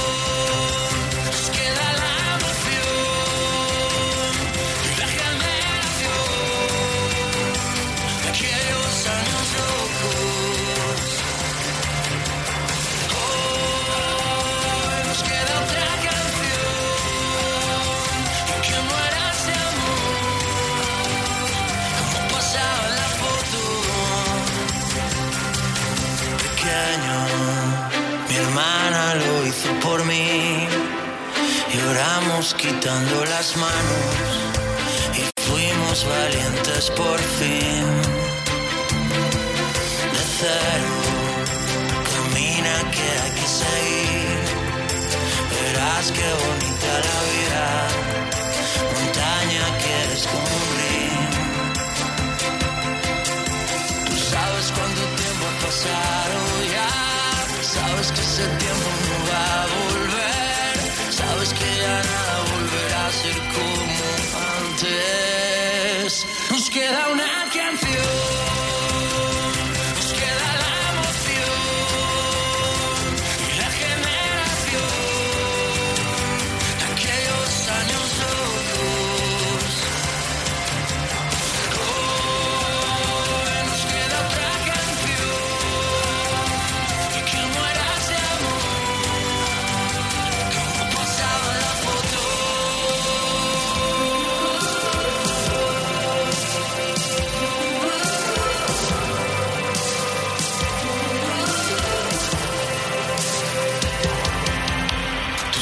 Por 29.81 30.03
mí. 30.05 30.67
Lloramos 31.73 32.53
quitando 32.55 33.25
las 33.25 33.55
manos 33.57 34.13
y 35.19 35.41
fuimos 35.41 36.05
valientes 36.05 36.91
por 36.91 37.19
fin. 37.19 37.85
De 40.13 40.23
cero 40.39 40.95
camina 42.11 42.75
que 42.95 43.07
hay 43.21 43.31
que 43.39 43.47
seguir. 43.61 44.39
Verás 45.53 46.11
qué 46.11 46.29
bonita 46.45 46.91
la 47.07 47.19
vida. 47.31 47.65
Montaña 48.93 49.65
que 49.81 50.13
descubrir 50.13 50.70
nos 66.91 66.99
queda 66.99 67.07
una 67.09 67.23
canción 67.53 68.20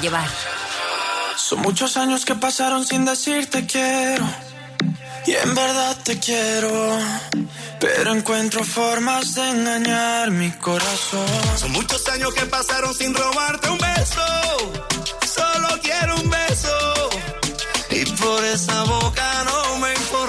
Llevar. 0.00 0.28
Son 1.36 1.60
muchos 1.60 1.96
años 1.96 2.26
que 2.26 2.34
pasaron 2.34 2.84
sin 2.86 3.06
decirte 3.06 3.66
quiero. 3.66 4.28
Y 5.26 5.32
en 5.32 5.54
verdad 5.54 5.96
te 6.04 6.18
quiero. 6.18 6.98
Pero 7.80 8.12
encuentro 8.12 8.62
formas 8.62 9.34
de 9.34 9.50
engañar 9.50 10.30
mi 10.32 10.50
corazón. 10.52 11.26
Son 11.56 11.72
muchos 11.72 12.06
años 12.08 12.34
que 12.34 12.44
pasaron 12.44 12.92
sin 12.94 13.14
robarte 13.14 13.70
un 13.70 13.78
beso. 13.78 14.22
Solo 15.26 15.68
quiero 15.82 16.16
un 16.16 16.28
beso. 16.30 17.10
Y 17.90 18.04
por 18.04 18.44
esa 18.44 18.82
boca 18.84 19.44
no 19.44 19.78
me 19.78 19.94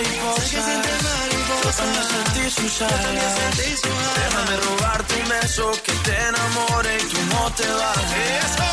sientes 0.00 1.02
mariposas, 1.02 1.62
yo 1.64 1.82
también 1.84 2.06
sentí 2.24 2.50
sus 2.50 2.82
alas. 2.82 3.34
Déjame 4.16 4.56
robarte 4.56 5.14
un 5.22 5.28
beso 5.28 5.72
que 5.84 5.92
te 5.92 6.16
enamore 6.28 6.96
y 6.96 7.04
tú 7.12 7.18
no 7.32 7.50
te 7.52 7.68
vayas. 7.68 8.12
Eso, 8.44 8.70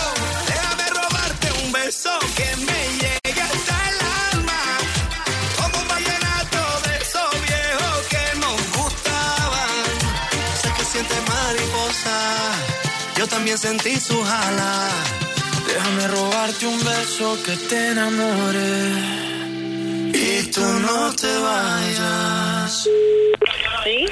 déjame 0.47 0.89
robarte 0.89 1.47
un 1.63 1.71
beso 1.71 2.11
que 2.37 2.55
me 2.67 2.81
llegue 3.01 3.41
hasta 3.41 3.75
el 3.89 3.97
alma. 4.33 4.61
Como 5.57 5.81
un 5.81 5.87
vallenato 5.87 6.61
de 6.85 6.97
esos 7.03 7.31
viejos 7.47 7.99
que 8.13 8.39
nos 8.39 8.59
gustaban. 8.77 9.71
Sé 10.61 10.69
que 10.77 10.85
sientes 10.85 11.21
mariposa, 11.27 12.17
yo 13.17 13.27
también 13.27 13.57
sentí 13.57 13.99
su 13.99 14.23
jala. 14.23 14.87
Déjame 15.67 16.07
robarte 16.07 16.65
un 16.65 16.79
beso 16.83 17.37
que 17.43 17.55
te 17.57 17.89
enamore 17.91 19.29
y 20.29 20.43
tú 20.51 20.61
no 20.61 21.13
te 21.15 21.37
vayas. 21.39 22.87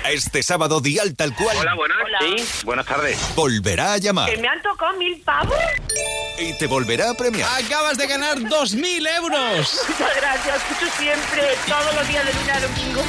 Este 0.09 0.41
sábado, 0.41 0.79
Dial 0.81 1.15
tal 1.15 1.35
cual 1.35 1.55
Hola, 1.57 1.75
buenas. 1.75 1.97
Sí, 2.19 2.65
buenas 2.65 2.85
tardes. 2.85 3.19
volverá 3.35 3.93
a 3.93 3.97
llamar 3.99 4.27
¿Que 4.29 4.37
me 4.37 4.47
han 4.47 4.59
tocado 4.61 4.97
mil 4.97 5.21
pavos? 5.21 5.55
y 6.39 6.57
te 6.57 6.67
volverá 6.67 7.11
a 7.11 7.13
premiar. 7.13 7.49
Acabas 7.63 7.97
de 7.97 8.07
ganar 8.07 8.37
2.000 8.37 9.07
euros. 9.17 9.79
Muchas 9.89 10.15
gracias, 10.15 10.55
escucho 10.57 10.91
siempre, 10.97 11.43
todos 11.67 11.95
los 11.95 12.07
días 12.07 12.25
de 12.25 12.33
lunes 12.33 12.49
a 12.55 12.59
domingo. 12.61 13.01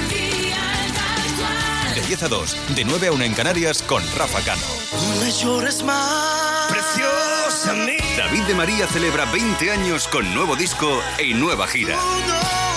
De 1.94 2.00
10 2.06 2.22
a 2.22 2.28
2, 2.28 2.56
de 2.74 2.84
9 2.84 3.06
a 3.08 3.12
1 3.12 3.24
en 3.24 3.34
Canarias 3.34 3.82
con 3.82 4.02
Rafa 4.16 4.40
Cano. 4.40 4.62
No 4.92 5.24
me 5.24 5.30
llores 5.30 5.82
más, 5.82 6.70
preciosa 6.70 7.72
mía. 7.74 7.98
David 8.16 8.42
de 8.44 8.54
María 8.54 8.86
celebra 8.86 9.24
20 9.26 9.70
años 9.70 10.08
con 10.08 10.34
nuevo 10.34 10.56
disco 10.56 11.02
y 11.22 11.34
nueva 11.34 11.66
gira. 11.66 11.96
No. 11.96 12.67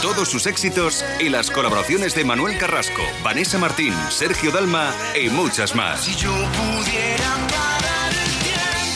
Todos 0.00 0.28
sus 0.28 0.46
éxitos 0.46 1.04
y 1.20 1.28
las 1.28 1.50
colaboraciones 1.50 2.14
de 2.14 2.24
Manuel 2.24 2.58
Carrasco, 2.58 3.02
Vanessa 3.22 3.58
Martín, 3.58 3.94
Sergio 4.10 4.50
Dalma 4.50 4.94
y 5.20 5.28
muchas 5.30 5.74
más. 5.74 6.06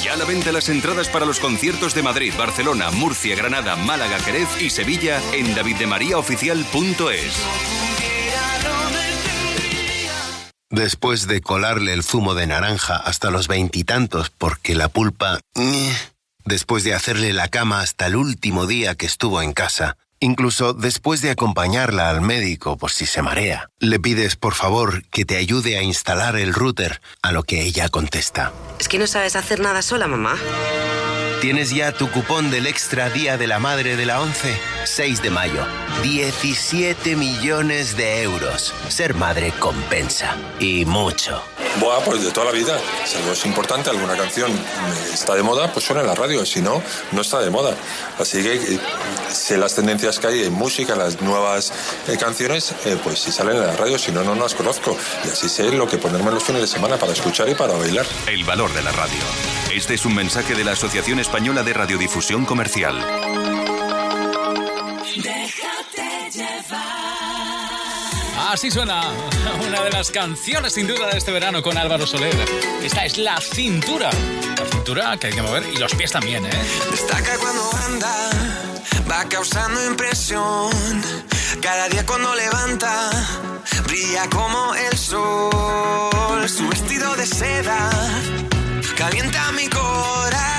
Ya 0.04 0.12
a 0.12 0.16
la 0.16 0.24
venta 0.24 0.52
las 0.52 0.68
entradas 0.68 1.08
para 1.08 1.26
los 1.26 1.40
conciertos 1.40 1.94
de 1.94 2.02
Madrid, 2.02 2.32
Barcelona, 2.36 2.90
Murcia, 2.90 3.36
Granada, 3.36 3.76
Málaga, 3.76 4.18
Jerez 4.18 4.48
y 4.60 4.70
Sevilla 4.70 5.20
en 5.32 5.54
daviddemariaoficial.es. 5.54 7.36
después 10.76 11.26
de 11.26 11.40
colarle 11.40 11.92
el 11.92 12.02
zumo 12.02 12.34
de 12.34 12.46
naranja 12.46 12.96
hasta 12.96 13.30
los 13.30 13.48
veintitantos 13.48 14.30
porque 14.30 14.74
la 14.74 14.88
pulpa... 14.88 15.40
Después 16.46 16.84
de 16.84 16.94
hacerle 16.94 17.32
la 17.32 17.48
cama 17.48 17.80
hasta 17.80 18.06
el 18.06 18.14
último 18.14 18.66
día 18.66 18.94
que 18.94 19.04
estuvo 19.04 19.42
en 19.42 19.52
casa, 19.52 19.96
incluso 20.20 20.74
después 20.74 21.20
de 21.20 21.30
acompañarla 21.30 22.08
al 22.08 22.20
médico 22.20 22.76
por 22.76 22.92
si 22.92 23.04
se 23.04 23.20
marea, 23.20 23.68
le 23.80 23.98
pides 23.98 24.36
por 24.36 24.54
favor 24.54 25.02
que 25.08 25.24
te 25.24 25.38
ayude 25.38 25.76
a 25.76 25.82
instalar 25.82 26.36
el 26.36 26.54
router, 26.54 27.00
a 27.20 27.32
lo 27.32 27.42
que 27.42 27.62
ella 27.62 27.88
contesta. 27.88 28.52
Es 28.78 28.86
que 28.86 29.00
no 29.00 29.08
sabes 29.08 29.34
hacer 29.34 29.58
nada 29.58 29.82
sola, 29.82 30.06
mamá. 30.06 30.36
¿Tienes 31.40 31.70
ya 31.70 31.92
tu 31.92 32.10
cupón 32.10 32.50
del 32.50 32.66
Extra 32.66 33.10
Día 33.10 33.36
de 33.36 33.46
la 33.46 33.58
Madre 33.58 33.96
de 33.96 34.06
la 34.06 34.22
ONCE? 34.22 34.58
6 34.84 35.22
de 35.22 35.30
mayo. 35.30 35.66
17 36.02 37.14
millones 37.14 37.96
de 37.96 38.22
euros. 38.22 38.72
Ser 38.88 39.14
madre 39.14 39.52
compensa. 39.58 40.36
Y 40.58 40.86
mucho. 40.86 41.42
Buah, 41.78 42.00
pues 42.04 42.24
de 42.24 42.30
toda 42.30 42.46
la 42.46 42.52
vida. 42.52 42.78
Si 43.04 43.16
algo 43.16 43.32
es 43.32 43.44
importante, 43.44 43.90
alguna 43.90 44.16
canción 44.16 44.50
está 45.12 45.34
de 45.34 45.42
moda, 45.42 45.70
pues 45.72 45.84
suena 45.84 46.00
en 46.00 46.06
la 46.06 46.14
radio. 46.14 46.46
Si 46.46 46.62
no, 46.62 46.82
no 47.12 47.20
está 47.20 47.40
de 47.40 47.50
moda. 47.50 47.76
Así 48.18 48.42
que 48.42 48.54
eh, 48.54 48.80
sé 49.30 49.58
las 49.58 49.74
tendencias 49.74 50.18
que 50.18 50.28
hay 50.28 50.44
en 50.44 50.54
música, 50.54 50.94
en 50.94 51.00
las 51.00 51.20
nuevas 51.20 51.72
eh, 52.08 52.16
canciones, 52.18 52.72
eh, 52.86 52.96
pues 53.04 53.18
si 53.18 53.30
salen 53.30 53.56
en 53.56 53.66
la 53.66 53.76
radio, 53.76 53.98
si 53.98 54.10
no, 54.10 54.24
no 54.24 54.34
las 54.34 54.54
conozco. 54.54 54.96
Y 55.24 55.28
así 55.28 55.50
sé 55.50 55.70
lo 55.72 55.86
que 55.86 55.98
ponerme 55.98 56.30
los 56.30 56.44
fines 56.44 56.62
de 56.62 56.68
semana 56.68 56.96
para 56.96 57.12
escuchar 57.12 57.48
y 57.50 57.54
para 57.54 57.74
bailar. 57.74 58.06
El 58.26 58.44
valor 58.44 58.72
de 58.72 58.82
la 58.82 58.92
radio. 58.92 59.20
Este 59.74 59.92
es 59.92 60.06
un 60.06 60.14
mensaje 60.14 60.54
de 60.54 60.64
la 60.64 60.72
Asociación 60.72 61.18
Española 61.26 61.64
de 61.64 61.72
Radiodifusión 61.72 62.44
Comercial. 62.46 63.04
Déjate 65.16 66.30
llevar. 66.32 66.78
Así 68.52 68.70
suena 68.70 69.02
una 69.66 69.82
de 69.82 69.90
las 69.90 70.12
canciones 70.12 70.74
sin 70.74 70.86
duda 70.86 71.08
de 71.10 71.18
este 71.18 71.32
verano 71.32 71.62
con 71.62 71.76
Álvaro 71.76 72.06
Soler. 72.06 72.32
Esta 72.80 73.04
es 73.04 73.18
la 73.18 73.40
cintura. 73.40 74.10
La 74.56 74.66
cintura 74.70 75.16
que 75.16 75.26
hay 75.26 75.32
que 75.32 75.42
mover 75.42 75.64
y 75.74 75.76
los 75.78 75.92
pies 75.96 76.12
también, 76.12 76.46
¿eh? 76.46 76.50
Destaca 76.92 77.36
cuando 77.38 77.70
anda, 77.86 78.30
va 79.10 79.24
causando 79.28 79.84
impresión. 79.84 80.70
Cada 81.60 81.88
día 81.88 82.06
cuando 82.06 82.36
levanta, 82.36 83.10
brilla 83.84 84.30
como 84.30 84.76
el 84.76 84.96
sol. 84.96 86.48
Su 86.48 86.68
vestido 86.68 87.16
de 87.16 87.26
seda 87.26 87.90
calienta 88.96 89.50
mi 89.52 89.66
corazón 89.68 90.55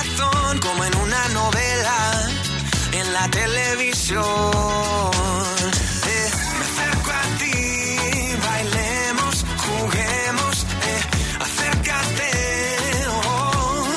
como 0.78 0.86
en 0.86 0.96
una 0.98 1.28
novela 1.30 2.30
en 2.92 3.14
la 3.14 3.28
televisión. 3.30 4.22
Eh, 6.06 6.30
me 6.60 6.66
acerco 6.66 7.12
a 7.12 7.24
ti, 7.40 8.36
bailemos, 8.48 9.46
juguemos, 9.66 10.66
eh, 10.90 11.02
acércate, 11.46 12.32
oh, 13.10 13.88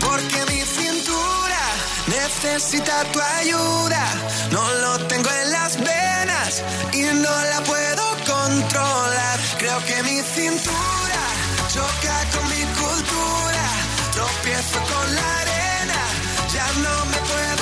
porque 0.00 0.38
mi 0.50 0.62
cintura 0.62 1.62
necesita 2.06 3.04
tu 3.12 3.20
ayuda. 3.20 4.04
No 4.50 4.72
lo 4.74 4.98
tengo 5.08 5.30
en 5.42 5.50
las 5.52 5.76
venas 5.76 6.62
y 6.94 7.02
no 7.02 7.44
la 7.52 7.60
puedo 7.64 8.04
controlar. 8.32 9.38
Creo 9.58 9.78
que 9.84 10.02
mi 10.04 10.22
cintura 10.22 11.22
choca 11.68 12.16
con 12.32 12.48
mi 12.48 12.64
cultura. 12.80 13.64
Tropiezo 14.12 14.78
con 14.92 15.14
la 15.14 15.40
arena, 15.40 15.51
no 16.80 17.04
me 17.06 17.16
puedo 17.18 17.61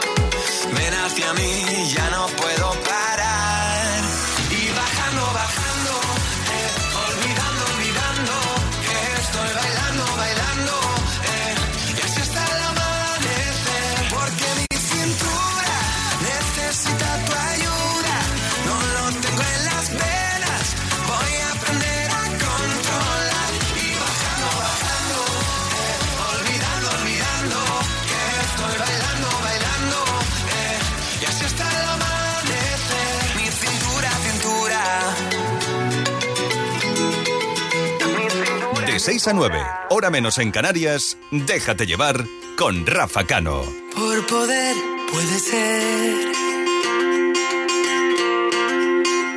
6 39.01 39.29
a 39.29 39.33
9, 39.33 39.59
hora 39.89 40.11
menos 40.11 40.37
en 40.37 40.51
Canarias, 40.51 41.17
déjate 41.31 41.87
llevar 41.87 42.23
con 42.55 42.85
Rafa 42.85 43.23
Cano. 43.23 43.63
Por 43.95 44.27
poder 44.27 44.75
puede 45.11 45.39
ser 45.39 46.31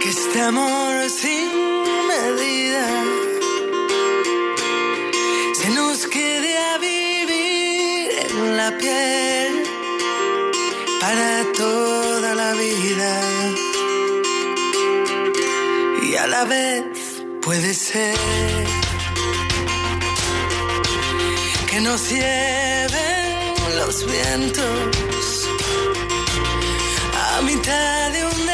que 0.03 0.09
este 0.11 0.41
amor 0.43 1.09
sin 1.09 1.49
medida 2.09 2.87
se 5.55 5.71
nos 5.71 6.07
quede 6.09 6.59
a 6.59 6.77
vivir 6.77 8.11
en 8.29 8.57
la 8.59 8.77
piel 8.77 9.63
para 11.01 11.53
toda 11.57 12.35
la 12.35 12.53
vida 12.53 13.21
y 16.03 16.17
a 16.17 16.27
la 16.27 16.45
vez 16.45 16.85
puede 17.41 17.73
ser 17.73 18.84
que 21.75 21.81
nos 21.81 22.09
lleven 22.09 23.55
los 23.77 24.07
vientos 24.07 25.49
a 27.37 27.43
mitad 27.43 28.13
de 28.13 28.25
un 28.25 28.54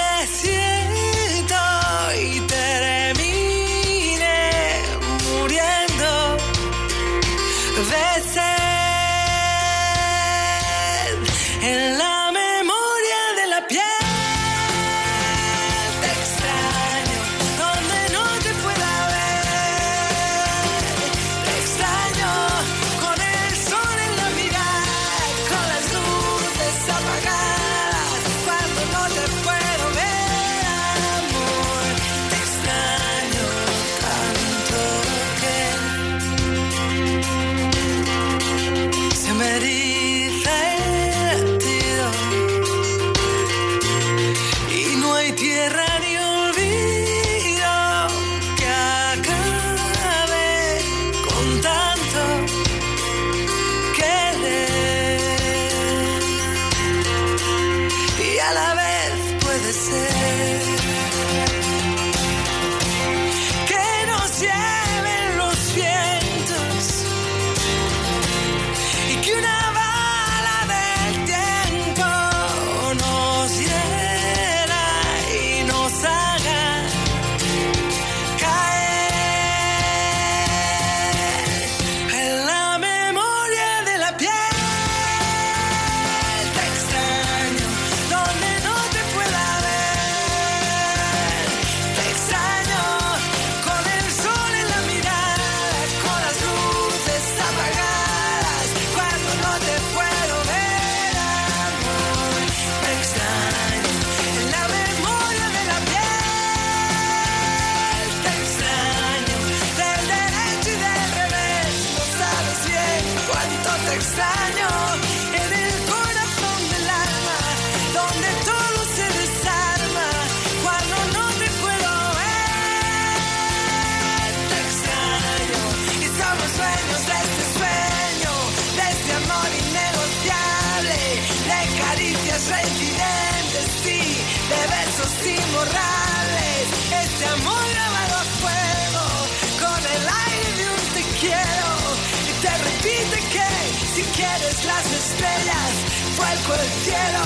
vuelco 146.16 146.55
el 146.55 146.70
cielo 146.84 147.24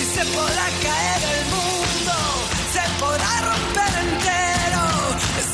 y 0.00 0.04
se 0.14 0.24
podrá 0.36 0.66
caer 0.82 1.22
el 1.34 1.44
mundo, 1.56 2.14
se 2.74 2.84
podrá 3.00 3.32
romper 3.50 3.92
entero, 4.06 4.84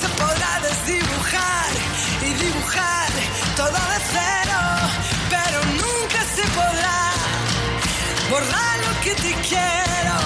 se 0.01 0.09
podrá 0.21 0.53
desdibujar 0.69 1.71
y 2.23 2.31
dibujar 2.45 3.09
todo 3.57 3.81
de 3.93 4.01
cero, 4.17 4.61
pero 5.35 5.59
nunca 5.83 6.21
se 6.37 6.45
podrá 6.59 7.01
borrar 8.31 8.77
lo 8.87 9.01
que 9.05 9.15
te 9.15 9.33
quiero, 9.49 10.17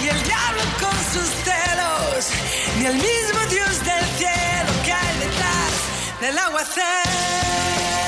ni 0.00 0.08
el 0.08 0.22
diablo 0.22 0.62
con 0.82 0.96
sus 1.12 1.28
celos, 1.46 2.20
ni 2.78 2.86
el 2.86 2.94
mismo 2.94 3.40
Dios 3.50 3.74
del 3.84 4.04
cielo 4.18 4.70
que 4.84 4.92
hay 4.92 5.18
detrás 5.18 5.72
del 6.20 6.38
aguacero. 6.38 8.05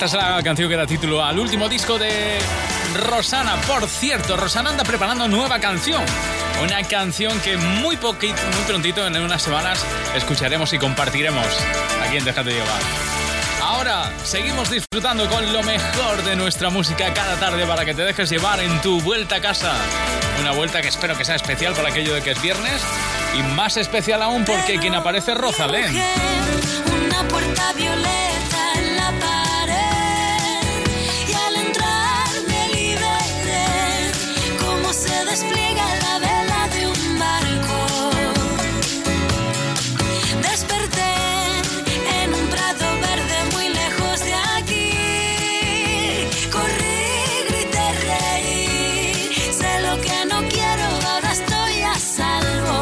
Esta 0.00 0.06
es 0.06 0.12
la 0.12 0.40
canción 0.44 0.68
que 0.68 0.76
da 0.76 0.86
título 0.86 1.24
al 1.24 1.40
último 1.40 1.68
disco 1.68 1.98
de 1.98 2.38
Rosana. 2.94 3.56
Por 3.62 3.88
cierto, 3.88 4.36
Rosana 4.36 4.70
anda 4.70 4.84
preparando 4.84 5.26
nueva 5.26 5.58
canción. 5.58 6.04
Una 6.62 6.84
canción 6.84 7.40
que 7.40 7.56
muy 7.56 7.96
poquito, 7.96 8.40
muy 8.54 8.62
prontito, 8.68 9.04
en 9.04 9.16
unas 9.16 9.42
semanas, 9.42 9.84
escucharemos 10.14 10.72
y 10.72 10.78
compartiremos 10.78 11.44
aquí 12.06 12.18
en 12.18 12.24
Déjate 12.24 12.52
Llevar. 12.52 12.80
Ahora 13.60 14.12
seguimos 14.22 14.70
disfrutando 14.70 15.28
con 15.28 15.52
lo 15.52 15.64
mejor 15.64 16.22
de 16.22 16.36
nuestra 16.36 16.70
música 16.70 17.12
cada 17.12 17.34
tarde 17.34 17.66
para 17.66 17.84
que 17.84 17.92
te 17.92 18.02
dejes 18.02 18.30
llevar 18.30 18.60
en 18.60 18.80
tu 18.80 19.00
vuelta 19.00 19.34
a 19.34 19.40
casa. 19.40 19.72
Una 20.40 20.52
vuelta 20.52 20.80
que 20.80 20.86
espero 20.86 21.18
que 21.18 21.24
sea 21.24 21.34
especial 21.34 21.74
por 21.74 21.84
aquello 21.84 22.14
de 22.14 22.22
que 22.22 22.30
es 22.30 22.40
viernes 22.40 22.80
y 23.36 23.42
más 23.56 23.76
especial 23.76 24.22
aún 24.22 24.44
porque 24.44 24.78
quien 24.78 24.94
aparece 24.94 25.32
es 25.32 25.38
Rosalén. 25.38 25.92
Una 27.04 27.26
puerta 27.26 27.72
violeta 27.72 28.27
despliega 35.40 35.86
la 36.04 36.18
vela 36.18 36.68
de 36.74 36.86
un 36.94 37.18
barco. 37.18 37.78
Desperté 40.42 41.12
en 42.22 42.34
un 42.34 42.46
prado 42.54 42.86
verde 43.06 43.36
muy 43.54 43.68
lejos 43.68 44.20
de 44.28 44.34
aquí. 44.56 44.90
Corrí, 46.50 47.02
grité, 47.48 47.86
reí. 48.08 49.52
Sé 49.60 49.72
lo 49.86 49.94
que 50.06 50.18
no 50.30 50.38
quiero, 50.54 50.86
ahora 51.08 51.32
estoy 51.32 51.74
a 51.82 51.94
salvo. 52.16 52.78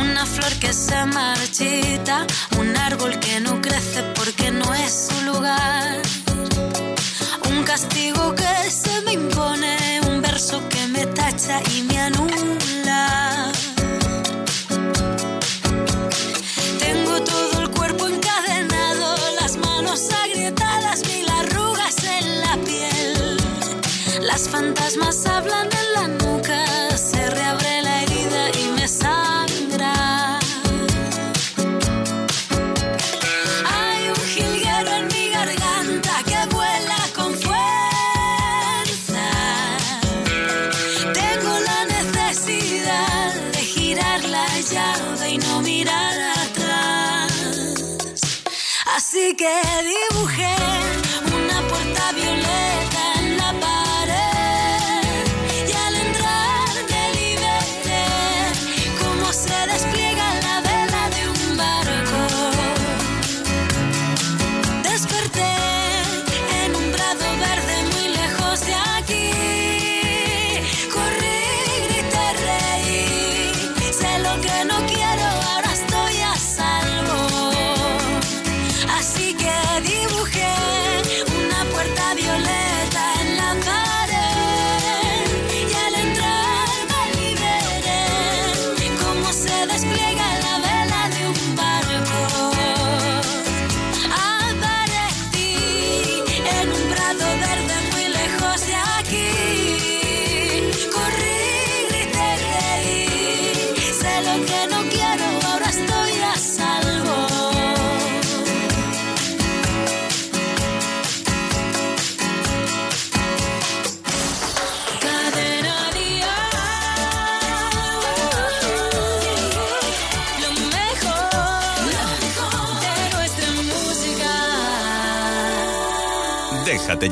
Una 0.00 0.26
flor 0.26 0.52
que 0.60 0.72
se 0.74 1.04
marchita, 1.06 2.26
un 2.58 2.76
árbol 2.76 3.18
que 3.18 3.40
no 3.40 3.62
crece 3.62 4.02
porque 4.14 4.50
no 4.50 4.74
es 4.74 5.08
su 5.08 5.16
lugar. 5.24 6.02
Un 7.48 7.62
castigo 7.64 8.34
que 8.34 8.45
y 11.74 11.82
me 11.82 11.98
anula. 11.98 13.52
Tengo 16.78 17.20
todo 17.22 17.60
el 17.62 17.70
cuerpo 17.70 18.06
encadenado, 18.06 19.16
las 19.40 19.56
manos 19.56 20.08
agrietadas, 20.24 21.06
mil 21.08 21.28
arrugas 21.28 21.96
en 22.04 22.40
la 22.40 22.56
piel. 22.64 23.36
Las 24.22 24.48
fantasmas 24.48 25.26
hablan 25.26 25.68
en 25.80 25.92
la 25.94 26.08
nuca, 26.08 26.25
que 49.34 49.46
dibujé 49.82 50.55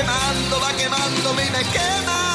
Quemando, 0.00 0.60
va 0.60 0.72
quemándome 0.72 1.46
y 1.46 1.50
me 1.50 1.64
quema. 1.64 2.29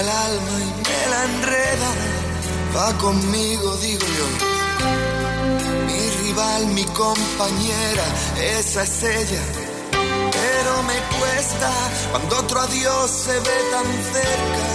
El 0.00 0.08
alma 0.08 0.56
y 0.58 0.70
me 0.88 1.00
la 1.12 1.24
enreda. 1.24 1.90
Va 2.76 2.98
conmigo, 2.98 3.76
digo 3.76 4.06
yo. 4.18 4.26
Mi 5.86 6.00
rival, 6.22 6.66
mi 6.68 6.84
compañera, 6.86 8.04
esa 8.58 8.82
es 8.82 9.02
ella. 9.04 9.42
Pero 9.92 10.82
me 10.82 10.98
cuesta 11.18 11.70
cuando 12.10 12.38
otro 12.38 12.60
adiós 12.62 13.08
se 13.08 13.38
ve 13.38 13.58
tan 13.74 13.88
cerca 14.14 14.66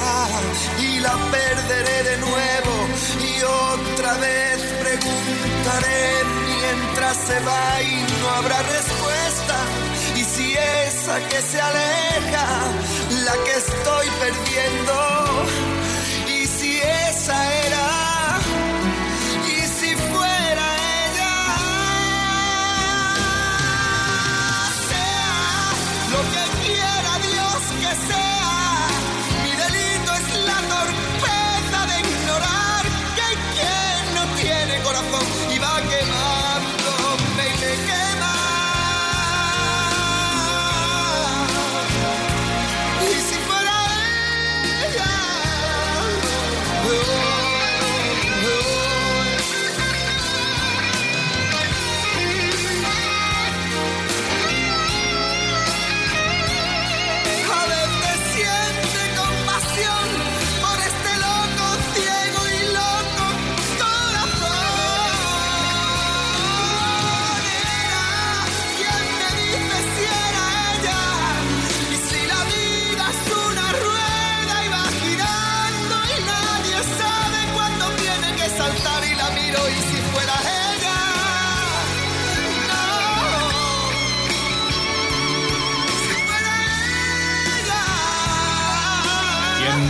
y 0.87 0.99
la 0.99 1.15
perderé 1.31 2.03
de 2.11 2.17
nuevo 2.17 2.73
y 3.19 3.43
otra 3.43 4.13
vez 4.19 4.57
preguntaré 4.79 6.23
mientras 6.47 7.17
se 7.17 7.39
va 7.41 7.81
y 7.81 8.21
no 8.21 8.29
habrá 8.29 8.61
respuesta. 8.61 9.88
Si 10.39 10.53
esa 10.53 11.19
que 11.27 11.41
se 11.41 11.59
aleja, 11.59 12.47
la 13.25 13.33
que 13.43 13.55
estoy 13.57 14.07
perdiendo, 14.23 14.95
y 16.29 16.45
si 16.45 16.79
esa 16.79 17.37
era, 17.65 17.68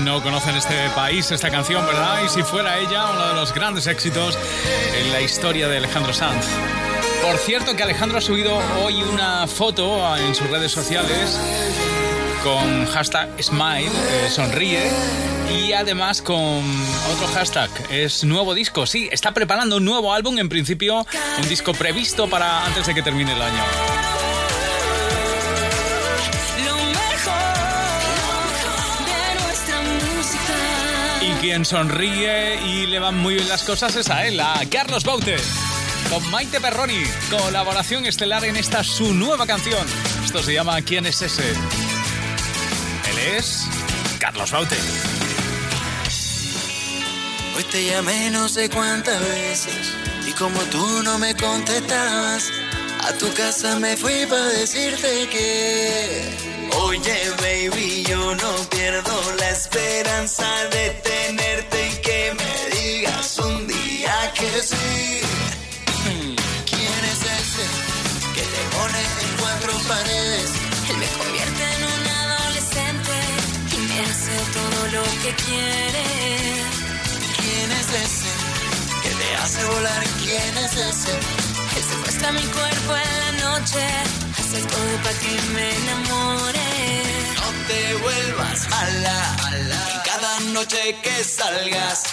no 0.09 0.23
conoce 0.23 0.49
en 0.49 0.55
este 0.55 0.89
país 0.95 1.29
esta 1.29 1.51
canción, 1.51 1.85
verdad? 1.85 2.23
Y 2.25 2.29
si 2.29 2.41
fuera 2.41 2.79
ella, 2.79 3.11
uno 3.11 3.27
de 3.27 3.35
los 3.35 3.53
grandes 3.53 3.85
éxitos 3.85 4.39
en 4.97 5.11
la 5.11 5.21
historia 5.21 5.67
de 5.67 5.77
Alejandro 5.77 6.13
Sanz. 6.13 6.47
Por 7.21 7.37
cierto 7.37 7.75
que 7.75 7.83
Alejandro 7.83 8.17
ha 8.17 8.21
subido 8.21 8.59
hoy 8.83 9.03
una 9.03 9.45
foto 9.45 10.17
en 10.17 10.33
sus 10.33 10.49
redes 10.49 10.71
sociales 10.71 11.39
con 12.43 12.87
hashtag 12.87 13.29
Smile, 13.39 13.85
eh, 13.85 14.29
sonríe, 14.31 14.89
y 15.55 15.73
además 15.73 16.23
con 16.23 16.63
otro 17.13 17.27
hashtag, 17.35 17.69
es 17.91 18.23
nuevo 18.23 18.55
disco. 18.55 18.87
Sí, 18.87 19.09
está 19.11 19.31
preparando 19.31 19.77
un 19.77 19.85
nuevo 19.85 20.11
álbum, 20.11 20.39
en 20.39 20.49
principio 20.49 21.05
un 21.37 21.47
disco 21.47 21.73
previsto 21.73 22.27
para 22.27 22.65
antes 22.65 22.87
de 22.87 22.95
que 22.95 23.03
termine 23.03 23.33
el 23.33 23.41
año. 23.43 24.08
Quien 31.39 31.63
sonríe 31.63 32.59
y 32.65 32.87
le 32.87 32.99
van 32.99 33.17
muy 33.17 33.35
bien 33.35 33.47
las 33.47 33.63
cosas 33.63 33.95
es 33.95 34.09
a 34.09 34.27
él, 34.27 34.39
a 34.39 34.59
Carlos 34.69 35.03
Baute. 35.05 35.37
Con 36.09 36.29
Maite 36.31 36.59
Perroni, 36.59 37.01
colaboración 37.29 38.05
estelar 38.05 38.43
en 38.43 38.57
esta 38.57 38.83
su 38.83 39.13
nueva 39.13 39.47
canción. 39.47 39.85
Esto 40.23 40.43
se 40.43 40.53
llama 40.53 40.81
¿Quién 40.81 41.05
es 41.05 41.21
ese? 41.21 41.49
Él 41.49 43.35
es 43.37 43.65
Carlos 44.19 44.51
Baute. 44.51 44.75
Hoy 47.55 47.63
te 47.71 47.85
llamé 47.85 48.31
no 48.31 48.49
sé 48.49 48.69
cuántas 48.69 49.21
veces 49.21 49.93
y 50.27 50.31
como 50.33 50.59
tú 50.63 51.03
no 51.03 51.19
me 51.19 51.35
contestabas, 51.35 52.51
a 53.07 53.13
tu 53.13 53.31
casa 53.33 53.79
me 53.79 53.95
fui 53.95 54.25
para 54.25 54.45
decirte 54.45 55.27
que, 55.29 56.58
Oye, 56.77 57.31
baby, 57.41 58.03
yo 58.07 58.35
no 58.35 58.51
pierdo 58.69 59.33
la 59.39 59.49
esperanza 59.49 60.47
de 60.71 60.89
tenerte 61.03 61.87
y 61.87 61.95
que 62.01 62.33
me 62.37 62.75
digas 62.75 63.37
un 63.39 63.67
día 63.67 64.33
que 64.33 64.61
sí. 64.61 65.21
¿Quién 66.65 67.05
es 67.13 67.21
ese 67.39 67.65
que 68.35 68.41
te 68.41 68.61
pone 68.75 68.99
en 68.99 69.37
cuatro 69.39 69.73
paredes? 69.87 70.51
Él 70.89 70.97
me 70.97 71.07
convierte 71.17 71.63
en 71.75 71.83
un 71.83 72.07
adolescente 72.07 73.15
y 73.73 73.77
me 73.87 73.99
hace 74.01 74.35
todo 74.53 74.87
lo 74.95 75.03
que 75.21 75.33
quiere. 75.45 76.05
¿Quién 77.37 77.71
es 77.71 77.87
ese 78.05 78.31
que 79.03 79.09
te 79.09 79.35
hace 79.35 79.65
volar? 79.65 80.03
¿Quién 80.23 80.57
es 80.57 80.73
ese? 80.73 81.48
Que 81.73 81.81
secuestra 81.81 82.31
mi 82.31 82.41
cuerpo 82.41 82.91
en 82.95 83.19
la 83.23 83.31
noche, 83.49 83.85
hace 84.37 84.61
todo 84.61 84.91
para 85.03 85.19
que 85.19 85.41
me 85.53 85.75
enamore. 85.77 86.69
No 87.35 87.49
te 87.67 87.93
vuelvas 87.95 88.69
mala, 88.69 89.35
cada 90.05 90.39
noche 90.51 90.95
que 91.03 91.23
salgas, 91.23 92.03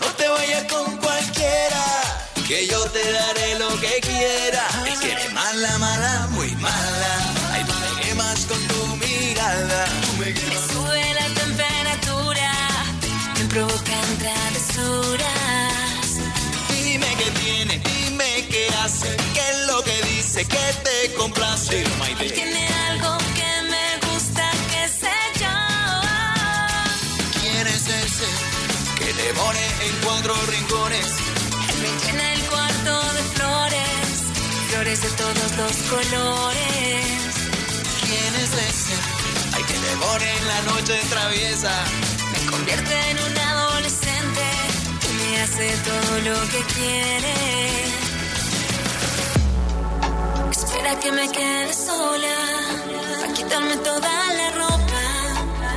no 0.00 0.06
te 0.18 0.28
vayas 0.28 0.64
con 0.64 0.96
cualquiera. 0.98 1.84
Que 2.46 2.66
yo 2.66 2.80
te 2.90 3.12
daré 3.12 3.58
lo 3.60 3.68
que 3.80 4.00
quiera. 4.00 4.66
Es 4.84 4.98
que 4.98 5.12
eres 5.12 5.32
mala, 5.32 5.78
mala, 5.78 6.28
muy 6.32 6.50
mala. 6.56 7.12
Ay, 7.52 7.62
tú 7.64 7.74
me 7.74 8.02
quemas 8.02 8.40
con 8.46 8.60
tu 8.66 8.96
mirada. 8.96 9.84
Tú 10.04 10.12
me 10.18 10.26
Me 10.26 10.72
sube 10.72 11.14
la 11.14 11.26
temperatura, 11.40 12.52
me 13.38 13.44
provocan 13.44 14.18
travesuras. 14.18 15.39
Lo 20.32 20.36
que 20.36 20.72
te 20.84 21.14
complace. 21.14 21.82
Él 22.20 22.32
tiene 22.32 22.68
algo 22.88 23.18
que 23.34 23.52
me 23.68 24.06
gusta, 24.06 24.48
que 24.70 24.88
sé 24.88 25.16
yo. 25.40 25.56
¿Quién 27.40 27.66
es 27.66 27.88
ese 27.88 28.28
que 28.98 29.12
te 29.12 29.34
pone 29.34 29.66
en 29.86 29.94
cuatro 30.04 30.34
rincones? 30.46 31.06
Él 31.70 31.78
me 31.82 32.06
llena 32.06 32.32
el 32.34 32.42
cuarto 32.42 33.12
de 33.12 33.22
flores, 33.34 34.10
flores 34.70 35.02
de 35.02 35.10
todos 35.10 35.50
los 35.58 35.76
colores. 35.90 37.06
¿Quién 38.06 38.34
es 38.36 38.52
ese? 38.52 38.94
Ay, 39.54 39.64
que 39.64 39.74
te 39.74 39.96
pone 39.96 40.36
en 40.38 40.46
la 40.46 40.62
noche 40.72 41.00
traviesa. 41.10 41.72
Me 42.32 42.50
convierte 42.50 43.10
en 43.10 43.18
un 43.18 43.38
adolescente 43.38 44.44
y 45.08 45.12
me 45.18 45.40
hace 45.42 45.76
todo 45.88 46.20
lo 46.20 46.40
que 46.50 46.62
quiere. 46.74 48.09
Espera 50.80 50.98
que 50.98 51.12
me 51.12 51.28
quede 51.30 51.74
sola, 51.74 52.36
para 53.20 53.32
quitarme 53.34 53.76
toda 53.88 54.32
la 54.38 54.50
ropa. 54.62 55.02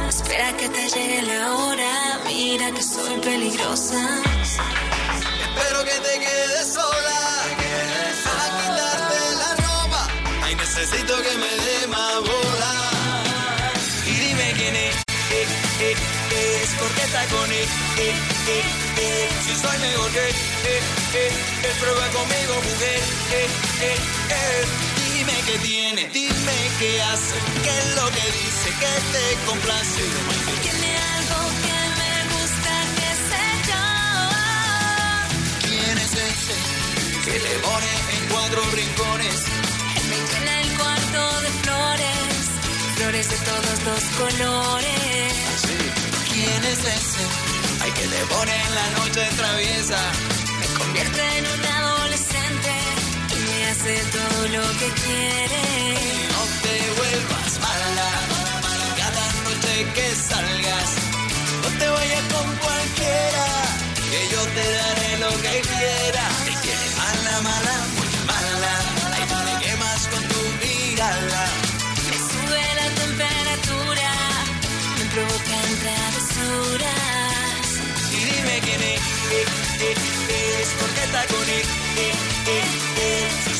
Espera 0.07 0.55
que 0.55 0.69
te 0.69 0.89
llegue 0.91 1.21
la 1.23 1.51
hora, 1.55 2.19
mira 2.25 2.71
que 2.71 2.81
soy 2.81 3.19
peligrosa. 3.19 4.01
Espero 5.45 5.83
que 5.83 5.97
te 6.07 6.19
quedes 6.25 6.73
sola. 6.73 7.19
Para 8.23 8.45
quitarte 8.59 9.17
la 9.43 9.51
ropa. 9.67 10.07
Ay, 10.43 10.55
necesito 10.55 11.13
que 11.21 11.33
me 11.43 11.51
dé 11.65 11.87
más 11.87 12.15
bola. 12.21 12.73
Y 14.05 14.13
dime 14.23 14.53
quién 14.55 14.75
es. 14.87 14.95
Eh, 14.95 15.47
eh, 15.81 15.95
eh, 16.31 16.61
es 16.63 16.69
porque 16.79 17.01
está 17.01 17.25
con 17.25 17.51
él. 17.51 17.67
Eh, 17.97 18.15
eh. 18.47 19.29
Si 19.47 19.53
soy 19.53 19.77
mejor 19.79 20.11
que 20.13 20.27
él 20.29 21.75
prueba 21.81 22.07
conmigo, 22.07 22.53
mujer. 22.55 23.03
Qué 25.45 25.59
tiene, 25.59 26.09
dime 26.13 26.57
qué 26.79 27.01
hace, 27.01 27.35
qué 27.63 27.69
es 27.69 27.95
lo 27.95 28.07
que 28.11 28.25
dice, 28.31 28.69
que 28.79 28.93
te 29.11 29.23
complace. 29.45 30.03
Tiene 30.61 30.97
algo 31.17 31.39
que 31.63 31.79
me 31.99 32.13
gusta, 32.33 32.73
que 32.97 33.09
sé 33.27 33.45
yo. 33.69 33.83
¿Quién 35.67 35.97
es 35.97 36.13
ese 36.13 36.55
que 37.25 37.39
te 37.39 37.53
pone 37.59 37.91
en 38.15 38.23
cuatro 38.29 38.61
rincones? 38.71 39.39
Él 39.97 40.05
me 40.09 40.17
llena 40.31 40.61
el 40.61 40.69
cuarto 40.77 41.41
de 41.41 41.49
flores, 41.63 42.43
flores 42.95 43.29
de 43.29 43.37
todos 43.37 43.77
los 43.83 44.03
colores. 44.21 45.33
¿Quién 46.31 46.63
es 46.63 46.79
ese? 46.79 47.23
Ay, 47.81 47.91
que 47.91 48.07
te 48.07 48.25
pone 48.33 48.55
en 48.55 48.75
la 48.75 48.89
noche 48.97 49.21
traviesa. 49.35 49.99
Me 50.59 50.67
convierte 50.79 51.37
en 51.37 51.45
un 51.47 51.65
adolescente 51.65 52.82
hace 53.83 53.95
todo 54.17 54.47
lo 54.47 54.65
que 54.79 54.89
quiere. 55.03 55.61
No 56.31 56.41
te 56.63 56.75
vuelvas 56.99 57.51
mala, 57.59 58.09
cada 58.99 59.25
noche 59.43 59.73
que 59.95 60.07
salgas. 60.15 60.89
No 61.63 61.69
te 61.79 61.87
vayas 61.89 62.23
con 62.33 62.47
cualquiera, 62.63 63.47
que 64.11 64.21
yo 64.33 64.41
te 64.55 64.65
daré 64.79 65.11
lo 65.19 65.31
que 65.43 65.55
quiera. 65.71 66.23
Te 66.45 66.53
quiere 66.63 66.87
mala, 67.01 67.35
mala, 67.49 67.75
muy 67.95 68.11
mala. 68.31 68.73
Ay, 69.15 69.23
tú 69.29 69.37
me 69.47 69.55
quemas 69.65 70.01
con 70.11 70.23
tu 70.31 70.41
mirada. 70.63 71.43
Me 72.09 72.17
sube 72.29 72.63
la 72.79 72.87
temperatura, 73.01 74.11
me 74.97 75.05
provocan 75.13 75.69
travesuras. 75.83 77.65
Y 78.15 78.19
dime 78.31 78.55
quién 78.65 78.81
es, 78.81 79.03
es 80.61 80.69
porque 80.79 81.03
está 81.03 81.25
con 81.27 81.49
él. 81.49 82.32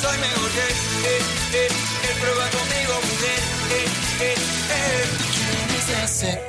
Soy 0.03 0.17
mejor 0.17 0.51
que 0.51 0.59
él, 0.59 0.73
eh, 1.05 1.21
eh, 1.53 1.67
él 2.09 2.19
prueba 2.19 2.49
conmigo, 2.49 2.93
mujer. 3.09 3.39
Eh, 3.71 3.87
eh, 4.19 4.35
eh. 4.69 5.05
¿Quién 5.33 5.77
es 5.79 5.87
ese? 6.03 6.41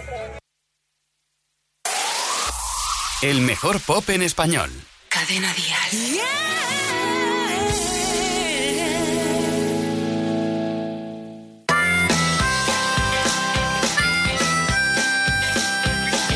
El 3.23 3.43
mejor 3.43 3.79
pop 3.79 4.11
en 4.11 4.23
español. 4.23 4.73
Cadena 5.09 5.55
Dial. 5.55 6.21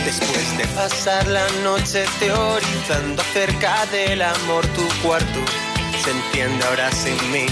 Después 0.05 0.57
de 0.57 0.67
pasar 0.69 1.27
la 1.27 1.49
noche 1.65 2.07
teorizando 2.21 3.23
acerca 3.23 3.87
del 3.87 4.23
amor, 4.23 4.65
tu 4.69 4.87
cuarto 5.03 5.68
se 6.09 6.15
entiende 6.15 6.65
ahora 6.67 6.91
sin 6.93 7.33
mí. 7.33 7.47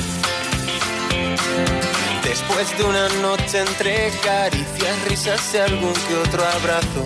Después 2.23 2.79
de 2.79 2.85
una 2.85 3.09
noche 3.21 3.59
entre 3.59 4.11
caricias, 4.25 5.03
risas 5.09 5.55
y 5.55 5.59
algún 5.59 5.93
que 5.93 6.15
otro 6.15 6.43
abrazo. 6.47 7.03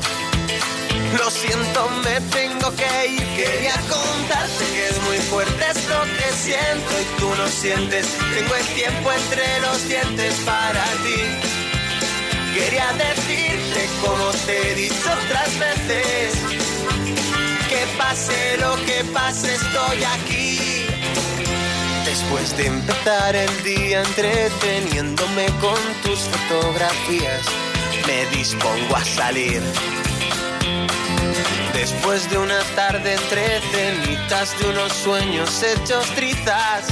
Lo 1.18 1.30
siento, 1.30 1.88
me 2.04 2.20
tengo 2.38 2.70
que 2.76 3.06
ir. 3.08 3.26
Quería 3.34 3.74
contarte 3.88 4.64
que 4.74 4.88
es 4.90 5.02
muy 5.02 5.18
fuerte 5.30 5.64
esto 5.74 5.96
que 6.18 6.32
siento 6.36 6.92
y 7.02 7.20
tú 7.20 7.28
no 7.36 7.48
sientes. 7.48 8.06
Tengo 8.34 8.54
el 8.54 8.66
tiempo 8.66 9.12
entre 9.12 9.60
los 9.60 9.88
dientes 9.88 10.34
para 10.44 10.84
ti. 11.04 11.20
Quería 12.54 12.92
decirte 12.92 13.88
como 14.02 14.30
te 14.46 14.72
he 14.72 14.74
dicho 14.74 15.08
otras 15.24 15.58
veces 15.60 16.34
Que 17.68 17.86
pase 17.96 18.56
lo 18.58 18.74
que 18.84 19.04
pase 19.14 19.54
estoy 19.54 20.02
aquí 20.02 20.69
Después 22.30 22.56
de 22.58 22.66
empezar 22.66 23.34
el 23.34 23.62
día 23.64 24.02
entreteniéndome 24.02 25.46
con 25.60 25.76
tus 26.04 26.20
fotografías 26.20 27.42
Me 28.06 28.24
dispongo 28.36 28.94
a 28.94 29.04
salir 29.04 29.60
Después 31.74 32.30
de 32.30 32.38
una 32.38 32.60
tarde 32.76 33.14
entre 33.14 33.60
cenitas 33.72 34.56
de 34.60 34.68
unos 34.68 34.92
sueños 34.92 35.60
hechos 35.64 36.06
trizas 36.14 36.84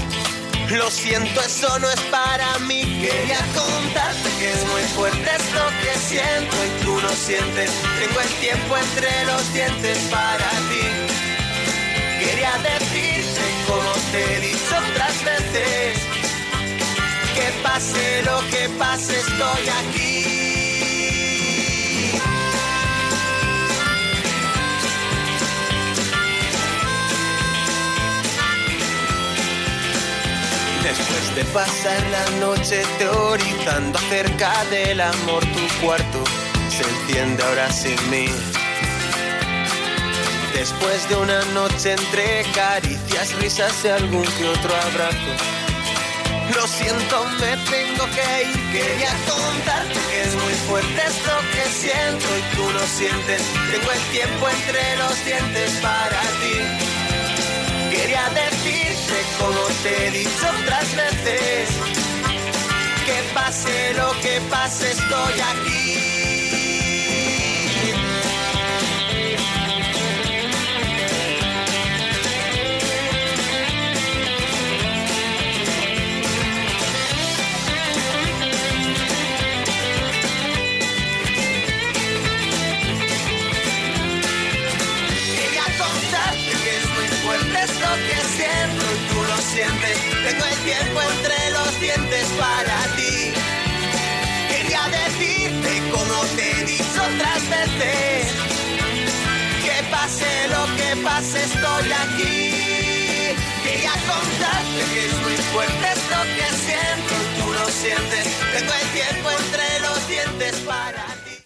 lo 0.72 0.90
siento, 0.90 1.40
eso 1.40 1.78
no 1.78 1.88
es 1.88 2.00
para 2.10 2.58
mí. 2.58 2.82
Quería 3.00 3.38
contarte 3.54 4.28
que 4.38 4.52
es 4.52 4.66
muy 4.66 4.82
fuerte 4.94 5.18
esto 5.18 5.64
que 5.82 5.98
siento 5.98 6.56
y 6.62 6.84
tú 6.84 7.00
no 7.00 7.08
sientes. 7.08 7.70
Tengo 7.98 8.20
el 8.20 8.28
tiempo 8.34 8.76
entre 8.76 9.24
los 9.24 9.54
dientes 9.54 9.98
para 10.10 10.50
ti. 10.68 12.22
Quería 12.22 12.52
decirte 12.58 13.27
como 13.68 13.92
te 14.10 14.36
he 14.36 14.40
dicho 14.40 14.74
otras 14.90 15.24
veces. 15.24 15.98
Que 17.34 17.46
pase 17.62 18.22
lo 18.22 18.38
que 18.50 18.68
pase, 18.78 19.20
estoy 19.20 19.68
aquí. 19.80 20.38
Después 30.82 31.36
de 31.36 31.44
pasar 31.52 32.02
la 32.10 32.30
noche 32.46 32.82
teorizando 32.98 33.98
acerca 33.98 34.64
del 34.70 35.00
amor, 35.00 35.44
tu 35.44 35.84
cuarto 35.84 36.24
se 36.70 36.82
enciende 36.82 37.42
ahora 37.44 37.70
sin 37.70 38.10
mí. 38.10 38.26
Después 40.58 41.08
de 41.08 41.14
una 41.14 41.40
noche 41.54 41.92
entre 41.92 42.42
caricias, 42.52 43.32
risas 43.40 43.72
y 43.84 43.88
algún 43.88 44.24
que 44.24 44.48
otro 44.48 44.74
abrazo. 44.90 45.32
Lo 46.52 46.66
siento, 46.66 47.24
me 47.38 47.56
tengo 47.70 48.04
que 48.06 48.42
ir. 48.42 48.72
Quería 48.72 49.12
contarte 49.30 50.00
que 50.10 50.22
es 50.22 50.34
muy 50.34 50.52
fuerte 50.66 51.00
esto 51.06 51.32
que 51.52 51.64
siento 51.70 52.26
y 52.36 52.56
tú 52.56 52.72
no 52.72 52.80
sientes. 52.98 53.40
Tengo 53.70 53.92
el 53.92 54.02
tiempo 54.10 54.48
entre 54.48 54.96
los 54.96 55.24
dientes 55.24 55.70
para 55.80 56.22
ti. 56.42 56.56
Quería 57.92 58.28
decirte 58.30 59.16
como 59.38 59.62
te 59.84 60.08
he 60.08 60.10
dicho 60.10 60.46
otras 60.62 60.96
veces 60.96 61.68
Que 63.06 63.22
pase 63.32 63.94
lo 63.94 64.10
que 64.20 64.40
pase 64.50 64.90
estoy 64.90 65.40
aquí 65.40 66.17
otras 97.14 97.42
veces. 97.48 98.34
Que 99.64 99.82
pase 99.90 100.48
lo 100.48 100.64
que 100.76 101.02
pase, 101.02 101.44
estoy 101.44 101.92
aquí. 102.04 103.34
Quería 103.64 103.92
contarte 103.92 104.80
que 104.92 105.06
es 105.06 105.16
muy 105.22 105.36
fuerte 105.52 105.86
esto 105.94 106.18
que 106.36 106.48
siento, 106.66 107.14
tú 107.38 107.52
lo 107.52 107.66
sientes. 107.68 108.24
Tengo 108.52 108.72
el 108.72 108.88
tiempo 109.00 109.30
entre 109.30 109.80
los 109.80 110.08
dientes 110.08 110.56
para 110.66 111.04
ti. 111.24 111.36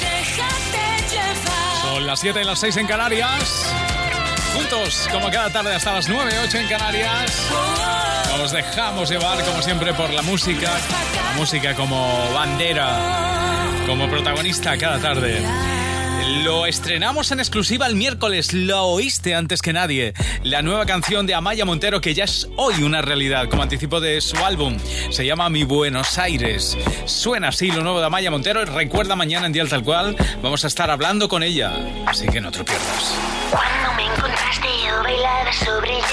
Déjate 0.00 1.14
llevar. 1.14 1.82
Son 1.82 2.06
las 2.06 2.20
7 2.20 2.40
y 2.40 2.44
las 2.44 2.60
6 2.60 2.76
en 2.78 2.86
Canarias. 2.86 3.66
Juntos, 4.56 5.06
como 5.12 5.30
cada 5.30 5.50
tarde 5.50 5.74
hasta 5.74 5.92
las 5.92 6.08
9, 6.08 6.32
8 6.44 6.58
en 6.58 6.68
Canarias. 6.68 7.50
Nos 8.38 8.52
dejamos 8.52 9.10
llevar, 9.10 9.44
como 9.44 9.60
siempre, 9.60 9.92
por 9.92 10.10
la 10.10 10.22
música. 10.22 10.70
La 11.14 11.36
música 11.36 11.74
como 11.74 12.32
bandera, 12.32 13.66
como 13.86 14.08
protagonista 14.08 14.78
cada 14.78 14.98
tarde. 14.98 15.44
Lo 16.26 16.66
estrenamos 16.66 17.30
en 17.30 17.38
exclusiva 17.38 17.86
el 17.86 17.94
miércoles, 17.94 18.52
lo 18.52 18.82
oíste 18.82 19.36
antes 19.36 19.62
que 19.62 19.72
nadie. 19.72 20.12
La 20.42 20.60
nueva 20.60 20.84
canción 20.84 21.24
de 21.24 21.34
Amaya 21.34 21.64
Montero, 21.64 22.00
que 22.00 22.14
ya 22.14 22.24
es 22.24 22.48
hoy 22.56 22.82
una 22.82 23.00
realidad, 23.00 23.48
como 23.48 23.62
anticipo 23.62 24.00
de 24.00 24.20
su 24.20 24.36
álbum. 24.44 24.76
Se 25.10 25.24
llama 25.24 25.48
Mi 25.50 25.62
Buenos 25.62 26.18
Aires. 26.18 26.76
Suena 27.04 27.48
así 27.48 27.70
lo 27.70 27.82
nuevo 27.82 28.00
de 28.00 28.06
Amaya 28.06 28.32
Montero. 28.32 28.64
Recuerda 28.64 29.14
mañana 29.14 29.46
en 29.46 29.52
Dial 29.52 29.68
Tal 29.68 29.84
Cual, 29.84 30.16
vamos 30.42 30.64
a 30.64 30.66
estar 30.66 30.90
hablando 30.90 31.28
con 31.28 31.44
ella. 31.44 31.72
Así 32.06 32.26
que 32.26 32.40
no 32.40 32.50
te 32.50 32.64
pierdas. 32.64 33.14
Cuando 33.50 33.94
me 33.94 34.06
encontraste 34.06 34.66
yo 34.84 35.02
bailaba 35.04 35.52
sobre 35.52 35.96